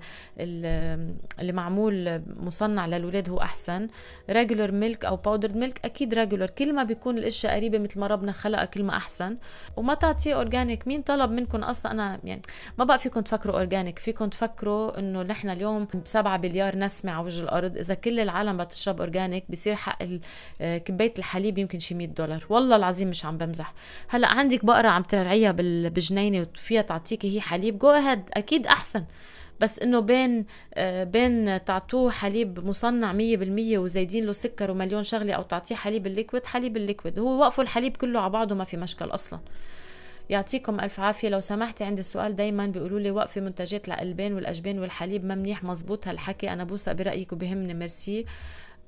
اللي 1.39 1.51
معمول 1.53 2.21
مصنع 2.27 2.85
للاولاد 2.85 3.29
هو 3.29 3.41
أحسن. 3.41 3.87
regular 4.29 4.71
milk 4.71 5.05
أو 5.05 5.15
powder 5.15 5.57
milk 5.57 5.85
أكيد 5.85 6.13
regular 6.13 6.49
كل 6.49 6.73
ما 6.73 6.83
بيكون 6.83 7.17
الإشياء 7.17 7.55
قريبة 7.55 7.77
مثل 7.79 7.99
ما 7.99 8.07
ربنا 8.07 8.31
خلقها 8.31 8.65
كل 8.65 8.83
ما 8.83 8.97
أحسن. 8.97 9.37
وما 9.77 9.93
تعطيه 9.93 10.35
organic 10.35 10.87
مين؟ 10.87 11.01
طلب 11.01 11.31
منكم 11.31 11.63
أصلا. 11.63 11.91
أنا 11.91 12.19
يعني 12.23 12.41
ما 12.77 12.85
بقى 12.85 12.99
فيكم 12.99 13.21
تفكروا 13.21 13.55
organic 13.57 13.99
فيكم 13.99 14.25
تفكروا 14.29 14.99
إنه 14.99 15.21
نحن 15.21 15.49
اليوم 15.49 15.87
7 16.05 16.37
مليار 16.37 16.77
نسمه 16.77 17.11
على 17.11 17.25
وجه 17.25 17.43
الأرض. 17.43 17.77
إذا 17.77 17.93
كل 17.93 18.19
العالم 18.19 18.57
بتشرب 18.57 18.99
organic 18.99 19.45
بصير 19.49 19.75
حق 19.75 19.97
آه، 20.61 20.77
كباية 20.77 21.13
الحليب 21.19 21.57
يمكن 21.57 21.79
شي 21.79 21.95
100 21.95 22.07
دولار. 22.07 22.45
والله 22.49 22.75
العظيم 22.75 23.09
مش 23.09 23.25
عم 23.25 23.37
بمزح. 23.37 23.73
هلأ 24.09 24.27
عندك 24.27 24.65
بقرة 24.65 24.87
عم 24.87 25.03
ترعيها 25.03 25.51
بجنينة 25.89 26.47
وفيها 26.55 26.81
تعطيكي 26.81 27.35
هي 27.35 27.41
حليب. 27.41 27.79
go 27.79 27.89
ahead 27.89 28.23
أكيد 28.33 28.67
أحسن. 28.67 29.03
بس 29.59 29.79
إنه 29.79 29.99
بين 29.99 30.45
آه، 30.73 31.03
بين 31.03 31.63
تعطوه 31.65 32.11
حليب 32.11 32.65
مصنع 32.65 33.13
100% 33.13 33.77
وزايدين 33.77 34.25
له 34.25 34.31
سكر 34.31 34.71
ومليون 34.71 35.03
شغلة 35.03 35.33
أو 35.33 35.41
تعطيه 35.41 35.75
حليب 35.75 36.07
ال 36.07 36.13
liquid 36.13 36.45
حليب 36.45 36.77
ال 36.77 36.82
liquid. 36.83 37.19
هو 37.19 37.39
وقفوا 37.39 37.63
الحليب 37.63 37.97
كله 37.97 38.19
على 38.19 38.29
بعضه 38.29 38.55
ما 38.55 38.63
في 38.63 38.77
مشكل 38.77 39.05
أصلا. 39.05 39.39
يعطيكم 40.29 40.79
ألف 40.79 40.99
عافية. 40.99 41.29
لو 41.29 41.39
سمحتي 41.39 41.83
عندي 41.83 42.03
سؤال 42.03 42.35
دايما 42.35 42.67
بيقولوا 42.67 42.99
لي 42.99 43.11
وقفي 43.11 43.41
منتجات 43.41 43.87
الالبان 43.87 44.33
والأجبان 44.33 44.79
والحليب 44.79 45.25
ما 45.25 45.35
منيح 45.35 45.63
مزبوط 45.63 46.07
هالحكي. 46.07 46.53
أنا 46.53 46.63
بوثق 46.63 46.91
برأيك 46.91 47.33
وبهمني 47.33 47.73
ميرسي. 47.73 48.25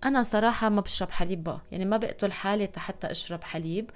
أنا 0.06 0.24
صراحة 0.24 0.70
ما 0.70 0.82
بشرب 0.82 1.10
حليب 1.10 1.44
بقى 1.44 1.60
يعني 1.72 1.86
ما 1.86 1.98
بقتل 1.98 2.32
حالي 2.32 2.70
حتى 2.78 3.12
أشرب 3.12 3.44
حليب 3.44 3.90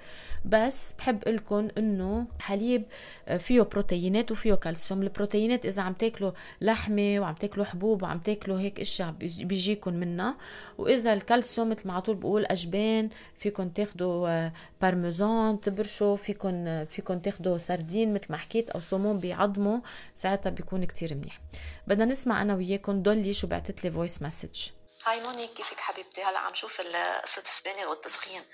بس 0.44 0.92
بحب 0.92 1.28
لكم 1.28 1.68
إنه 1.78 2.26
حليب 2.40 2.82
آه، 3.28 3.36
فيه 3.36 3.62
بروتينات 3.62 4.30
وفيه 4.32 4.54
كالسيوم 4.54 5.02
البروتينات 5.02 5.66
إذا 5.66 5.82
عم 5.82 5.92
تاكلوا 5.92 6.32
لحمة 6.60 7.16
وعم 7.18 7.34
تاكلوا 7.34 7.64
حبوب 7.64 8.02
وعم 8.02 8.18
تاكلوا 8.18 8.60
هيك 8.60 8.80
إشياء 8.80 9.10
بيجيكم 9.20 9.94
منها. 9.94 10.36
وإذا 10.78 11.12
الكالسيوم 11.12 11.70
مثل 11.70 11.88
ما 11.88 11.92
على 11.92 12.02
طول 12.02 12.16
بقول 12.16 12.44
أجبان 12.44 13.08
فيكم 13.38 13.68
تاخذوا 13.68 14.50
بارميزان 14.82 15.60
تبرشوا 15.60 16.16
فيكم 16.16 16.84
فيكم 16.84 17.18
تاخذوا 17.18 17.58
سردين 17.58 18.14
مثل 18.14 18.26
ما 18.30 18.36
حكيت 18.36 18.70
أو 18.70 18.80
saumon 18.80 19.20
بعظمه 19.20 19.80
ساعتها 20.14 20.50
بيكون 20.50 20.84
كتير 20.84 21.14
منيح. 21.14 21.40
بدنا 21.86 22.04
نسمع 22.04 22.42
أنا 22.42 22.54
وياكم 22.54 23.02
دولي 23.02 23.32
شو 23.32 23.46
بعثت 23.46 23.84
لي 23.84 23.90
voice 23.90 24.22
message 24.22 24.70
hi 25.04 25.20
مونيك 25.20 25.52
كيفك 25.52 25.80
حبيبتي؟ 25.80 26.24
هلا 26.24 26.38
عم 26.38 26.54
شوف 26.54 26.80
قصة 26.80 27.42
السبانخ 27.42 27.88
والتسخين. 27.88 28.44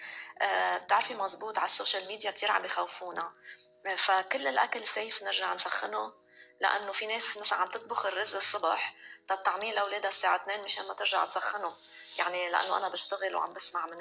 أه 0.42 0.78
بتعرفي 0.78 1.14
مزبوط 1.14 1.58
على 1.58 1.68
ال 1.68 1.74
social 1.74 2.06
media 2.06 2.30
كثير 2.30 2.52
عم 2.52 2.64
يخوفونا. 2.64 3.32
فكل 3.96 4.46
الأكل 4.46 4.86
safe 4.86 5.22
نرجع 5.22 5.54
نسخنه 5.54 6.12
لأنه 6.60 6.92
في 6.92 7.06
ناس 7.06 7.36
مثلا 7.36 7.58
عم 7.58 7.68
تطبخ 7.68 8.06
الرز 8.06 8.34
الصبح 8.34 8.94
تطعميه 9.28 9.72
لأولادها 9.72 10.08
الساعة 10.08 10.36
2 10.36 10.62
مشان 10.62 10.88
ما 10.88 10.94
ترجع 10.94 11.24
تسخنه. 11.24 11.76
يعني 12.18 12.48
لأنه 12.48 12.76
أنا 12.76 12.88
بشتغل 12.88 13.36
وعم 13.36 13.52
بسمع 13.52 13.86
من 13.86 13.98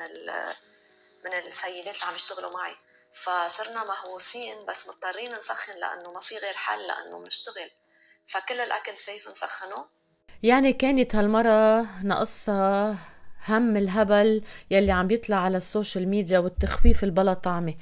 من 1.25 1.33
السيدات 1.33 1.95
اللي 1.95 2.05
عم 2.05 2.15
يشتغلوا 2.15 2.51
معي. 2.51 2.77
فصرنا 3.13 3.83
مهووسين 3.83 4.65
بس 4.65 4.87
مضطرين 4.87 5.35
نسخن 5.35 5.73
لأنه 5.73 6.11
ما 6.11 6.19
في 6.19 6.37
غير 6.37 6.53
حل 6.53 6.87
لأنه 6.87 7.19
بنشتغل. 7.19 7.71
فكل 8.27 8.59
الأكل 8.59 8.97
safe 8.97 9.27
نسخنه. 9.27 9.89
يعني 10.43 10.73
كانت 10.73 11.15
هالمرة 11.15 11.87
ناقصها 12.03 12.97
هالهبل 13.47 14.41
يلي 14.71 14.91
عم 14.91 15.07
بيطلع 15.07 15.37
على 15.37 15.57
ال 15.57 15.64
social 15.64 16.07
media 16.07 16.39
والتخويف 16.39 17.03
البلا 17.03 17.33
طعمه 17.33 17.73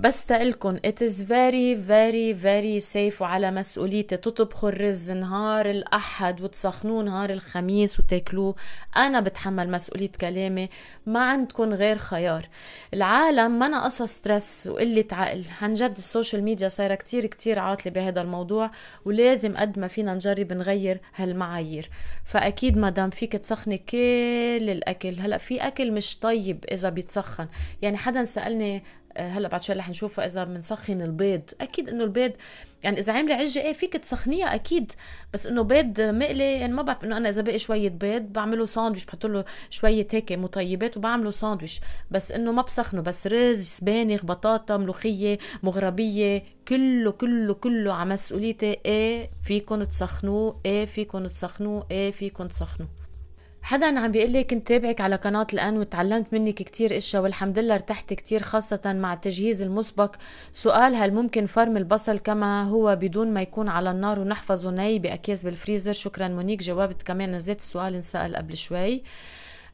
بس 0.00 0.26
بقلكن 0.26 0.78
it 0.86 1.08
is 1.08 1.22
very 1.22 1.76
very 1.88 2.42
very 2.42 2.92
safe 2.92 3.20
وعلى 3.20 3.50
مسؤوليتي. 3.50 4.16
تطبخوا 4.16 4.68
الرز 4.68 5.10
نهار 5.10 5.70
الأحد 5.70 6.40
وتسخنوه 6.40 7.02
نهار 7.02 7.30
الخميس 7.30 8.00
وتاكلوه. 8.00 8.54
أنا 8.96 9.20
بتحمل 9.20 9.70
مسؤولية 9.70 10.10
كلامي. 10.20 10.68
ما 11.06 11.20
عندكم 11.20 11.74
غير 11.74 11.98
خيار. 11.98 12.48
العالم 12.94 13.58
ما 13.58 13.68
ناقصها 13.68 14.06
stress 14.06 14.68
وقلة 14.72 15.04
عقل. 15.12 15.44
عن 15.60 15.74
جد 15.74 15.96
ال 15.96 16.03
social 16.03 16.44
media 16.44 16.68
صايرة 16.68 16.94
كتير 16.94 17.26
كتير 17.26 17.58
عاطلة 17.58 17.92
بهذا 17.92 18.20
الموضوع 18.20 18.70
ولازم 19.04 19.56
قد 19.56 19.78
ما 19.78 19.88
فينا 19.88 20.14
نجرب 20.14 20.52
نغير 20.52 21.00
هالمعايير. 21.16 21.90
فأكيد 22.24 22.78
مدام 22.78 23.10
فيك 23.10 23.32
تسخني 23.32 23.78
كل 23.78 24.70
الأكل. 24.70 25.20
هلأ 25.20 25.38
في 25.38 25.58
أكل 25.60 25.92
مش 25.92 26.18
طيب 26.18 26.64
إذا 26.72 26.88
بيتسخن. 26.88 27.48
يعني 27.82 27.96
حدا 27.96 28.24
سألني 28.24 28.82
هلا 29.16 29.48
بعد 29.48 29.62
شوي 29.62 29.76
رح 29.76 29.88
نشوفها 29.88 30.26
إذا 30.26 30.44
بنسخن 30.44 31.02
البيض. 31.02 31.42
أكيد 31.60 31.88
إنه 31.88 32.04
البيض 32.04 32.32
يعني 32.82 32.98
إذا 32.98 33.12
عاملة 33.12 33.34
عجة 33.34 33.58
إيه 33.58 33.72
فيك 33.72 33.92
تسخنيها 33.92 34.54
أكيد 34.54 34.92
بس 35.34 35.46
إنه 35.46 35.62
بيض 35.62 36.00
مقلي 36.00 36.52
يعني 36.52 36.72
ما 36.72 36.82
بعرف 36.82 37.04
إنه 37.04 37.16
أنا 37.16 37.28
إذا 37.28 37.42
بقي 37.42 37.58
شوية 37.58 37.88
بيض 37.88 38.22
بعمله 38.22 38.66
ساندويش 38.66 39.04
بحط 39.04 39.26
له 39.26 39.44
شوية 39.70 40.08
هيك 40.10 40.32
مطيبات 40.32 40.96
وبعمله 40.96 41.30
ساندويش 41.30 41.80
بس 42.10 42.32
إنه 42.32 42.52
ما 42.52 42.62
بسخنه 42.62 43.00
بس 43.00 43.26
رز 43.26 43.62
سبانخ 43.62 44.24
بطاطا 44.24 44.76
ملوخية 44.76 45.38
مغربية 45.62 46.42
كله 46.68 47.10
كله 47.10 47.54
كله 47.54 47.92
على 47.92 48.10
مسؤوليتي 48.10 48.78
إيه 48.86 49.30
فيكم 49.44 49.84
تسخنوه 49.84 50.60
إيه 50.66 50.84
فيكم 50.86 51.26
تسخنوه 51.26 51.86
إيه 51.90 52.10
فيكم 52.10 52.46
تسخنوه. 52.46 53.01
حدا 53.64 53.98
عم 54.00 54.10
بيقول 54.10 54.30
لي 54.30 54.44
كنت 54.44 54.68
تابعك 54.68 55.00
على 55.00 55.16
قناة 55.16 55.46
الآن 55.52 55.78
وتعلمت 55.78 56.32
منك 56.32 56.54
كتير 56.54 56.96
إشياء 56.96 57.22
والحمد 57.22 57.58
لله 57.58 57.74
ارتحت 57.74 58.12
كتير 58.12 58.42
خاصة 58.42 58.80
مع 58.92 59.12
التجهيز 59.12 59.62
المسبق. 59.62 60.16
سؤال 60.52 60.94
هل 60.94 61.14
ممكن 61.14 61.46
فرم 61.46 61.76
البصل 61.76 62.18
كما 62.18 62.62
هو 62.62 62.96
بدون 62.96 63.34
ما 63.34 63.42
يكون 63.42 63.68
على 63.68 63.90
النار 63.90 64.20
ونحفظه 64.20 64.70
ني 64.70 64.98
بأكياس 64.98 65.42
بالفريزر؟ 65.42 65.92
شكرا 65.92 66.28
مونيك 66.28 66.62
جاوبت 66.62 67.02
كمان. 67.02 67.32
نزلت 67.32 67.58
السؤال 67.58 67.94
انسأل 67.94 68.36
قبل 68.36 68.56
شوي. 68.56 69.02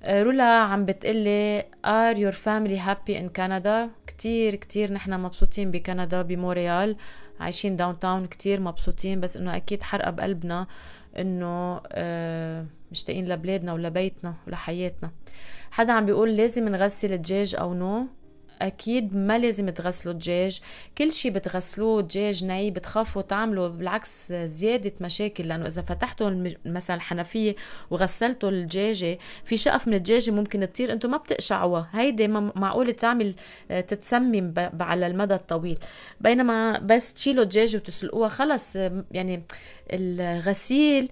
آه، 0.03 0.22
رولا 0.22 0.44
عم 0.44 0.85
بتقلي 0.85 1.62
are 1.87 2.16
your 2.16 2.37
family 2.37 2.79
happy 2.88 3.14
in 3.14 3.40
Canada? 3.40 3.90
كتير 4.07 4.55
كتير 4.55 4.92
نحن 4.92 5.20
مبسوطين 5.20 5.70
بكندا 5.70 6.22
بمونريال. 6.22 6.96
عايشين 7.40 7.77
downtown 7.76 8.26
كتير 8.27 8.61
مبسوطين 8.61 9.20
بس 9.20 9.37
إنه 9.37 9.57
أكيد 9.57 9.83
حرقة 9.83 10.11
بقلبنا 10.11 10.66
إنه 11.18 11.81
آه 11.92 12.66
مشتاقين 12.90 13.29
لبلادنا 13.29 13.72
ولبيتنا 13.72 14.35
ولحياتنا 14.46 15.11
حدا 15.70 15.92
عم 15.92 16.07
بيقول 16.07 16.37
لازم 16.37 16.68
نغسل 16.68 17.12
الدجاج 17.12 17.55
أو 17.59 17.74
نو 17.74 18.07
أكيد 18.62 19.16
ما 19.16 19.38
لازم 19.38 19.71
تغسلوا 19.71 20.14
الدجاج. 20.14 20.61
كل 20.99 21.12
شيء 21.12 21.33
بتغسلوه 21.33 22.03
دجاج 22.03 22.44
ني 22.44 22.71
بتخافوا 22.71 23.23
تعملوا 23.23 23.68
بالعكس 23.68 24.33
زيادة 24.33 24.92
مشاكل 25.01 25.49
لأنه 25.49 25.66
إذا 25.66 25.83
فتحتوا 25.83 26.51
مثلا 26.64 26.97
الحنفية 26.97 27.57
وغسلتوا 27.90 28.51
الدجاجة 28.51 29.18
في 29.44 29.57
شقف 29.57 29.88
من 29.88 29.94
الدجاجة 29.94 30.31
ممكن 30.31 30.61
تطير 30.61 30.92
أنتم 30.92 31.11
ما 31.11 31.16
بتقشعوها. 31.16 31.88
هيدي 31.92 32.29
معقول 32.29 32.92
تعمل 32.92 33.35
آه، 33.71 33.81
تتسمم 33.81 34.55
على 34.81 35.07
المدى 35.07 35.35
الطويل. 35.35 35.79
بينما 36.21 36.79
بس 36.79 37.14
تشيلوا 37.14 37.42
الدجاجه 37.42 37.77
وتسلقوها 37.77 38.29
خلص 38.29 38.77
يعني 39.11 39.42
الغسيل 39.92 41.09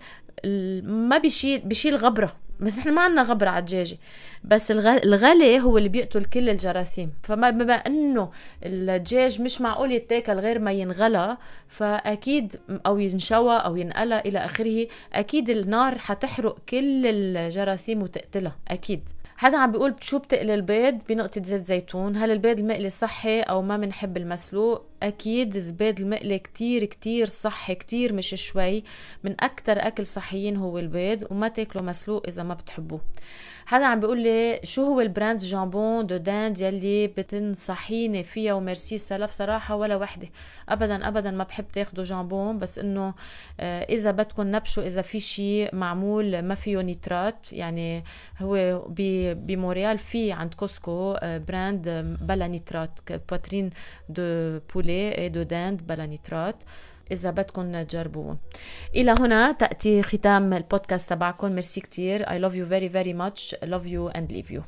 ما 0.85 1.19
بيشيل 1.19 1.61
بيشيل 1.61 1.97
غبرة. 1.97 2.37
بس 2.61 2.79
إحنا 2.79 2.93
ما 2.93 3.03
عندنا 3.03 3.23
غبرة 3.23 3.49
على 3.49 3.59
الدجاجة. 3.59 3.97
بس 4.44 4.70
الغلي 4.70 5.61
هو 5.61 5.79
اللي 5.79 5.88
بيقتل 5.88 6.25
كل 6.25 6.49
الجراثيم. 6.49 7.12
فما 7.22 7.51
بما 7.51 7.75
إنه 7.75 8.31
الدجاج 8.62 9.42
مش 9.42 9.61
معقول 9.61 9.92
يتاكل 9.92 10.33
غير 10.33 10.59
ما 10.59 10.72
ينغلى 10.72 11.37
فأكيد 11.68 12.57
أو 12.87 12.99
ينشوى 12.99 13.57
أو 13.57 13.77
ينقلى 13.77 14.20
إلى 14.20 14.38
آخره 14.38 14.87
أكيد 15.12 15.51
النار 15.51 15.99
حتحرق 15.99 16.59
كل 16.68 17.07
الجراثيم 17.07 18.03
وتقتلها 18.03 18.57
أكيد. 18.68 19.09
حدا 19.37 19.57
عم 19.57 19.72
بيقول 19.72 19.94
شو 20.01 20.18
بتقلي 20.18 20.55
البيض؟ 20.55 20.99
بنقطة 21.09 21.42
زيت 21.42 21.64
زيتون. 21.64 22.16
هل 22.16 22.31
البيض 22.31 22.59
المقلي 22.59 22.88
صحي 22.88 23.40
أو 23.40 23.62
ما 23.62 23.77
بنحب 23.77 24.16
المسلوق 24.16 24.83
أكيد 25.03 25.57
البيض 25.57 26.01
المقلي 26.01 26.38
كتير 26.38 26.85
كتير 26.85 27.27
صحي 27.27 27.75
كتير 27.75 28.12
مش 28.12 28.35
شوي. 28.35 28.85
من 29.25 29.35
أكتر 29.40 29.79
أكل 29.79 30.07
صحيين 30.07 30.57
هو 30.57 30.79
البيض 30.79 31.27
وما 31.31 31.49
تاكلوا 31.49 31.85
مسلوق 31.85 32.27
إذا 32.27 32.42
ما 32.42 32.55
بتحبوه. 32.55 33.01
حدا 33.66 33.87
عم 33.87 34.00
بيقول 34.00 34.20
لي 34.20 34.61
شو 34.64 34.83
هو 34.85 35.00
ال 35.01 35.07
brand 35.07 35.38
jambon 35.38 36.07
de 36.07 36.16
dinde 36.16 36.61
يلي 36.61 37.07
بتنصحيني 37.07 38.24
فيها 38.24 38.52
وميرسي 38.52 38.98
سلف 38.98 39.31
صراحة 39.31 39.76
ولا 39.76 39.96
وحدة. 39.96 40.29
ابدا 40.68 41.09
ابدا 41.09 41.31
ما 41.31 41.44
بحب 41.44 41.64
تاخذوا 41.72 42.05
jambon 42.05 42.59
بس 42.59 42.79
إنه 42.79 43.14
آه، 43.61 43.83
إذا 43.83 44.11
بدكم 44.11 44.57
نبشوا 44.57 44.87
إذا 44.87 45.02
في 45.02 45.20
شيء 45.20 45.74
معمول 45.74 46.42
ما 46.42 46.55
فيه 46.55 46.79
نيترات 46.79 47.52
يعني 47.52 48.05
هو 48.38 48.85
بمونريال 49.35 49.99
في 49.98 50.33
عند 50.33 50.55
Costco 50.55 51.12
آه، 51.12 51.38
brand 51.38 51.88
بلا 52.20 52.46
نيترات 52.46 53.00
poitrine 53.29 53.71
de 54.09 54.59
poulet 54.75 55.29
de 55.29 55.42
dinde 55.42 55.87
بلا 55.87 56.07
نيترات. 56.07 56.57
إذا 57.12 57.31
بدكم 57.31 57.83
تجربوهم 57.83 58.38
إلى 58.95 59.14
هنا 59.21 59.53
تأتي 59.53 60.03
ختام 60.03 60.53
البودكاست 60.53 61.11
تبعكم 61.11 61.53
ميرسي 61.53 61.81
كتير. 61.81 62.25
I 62.25 62.38
love 62.38 62.55
you 62.55 62.64
very 62.64 62.88
very 62.88 63.12
much. 63.12 63.55
Love 63.64 63.87
you 63.87 64.09
and 64.19 64.31
leave 64.31 64.51
you. 64.51 64.62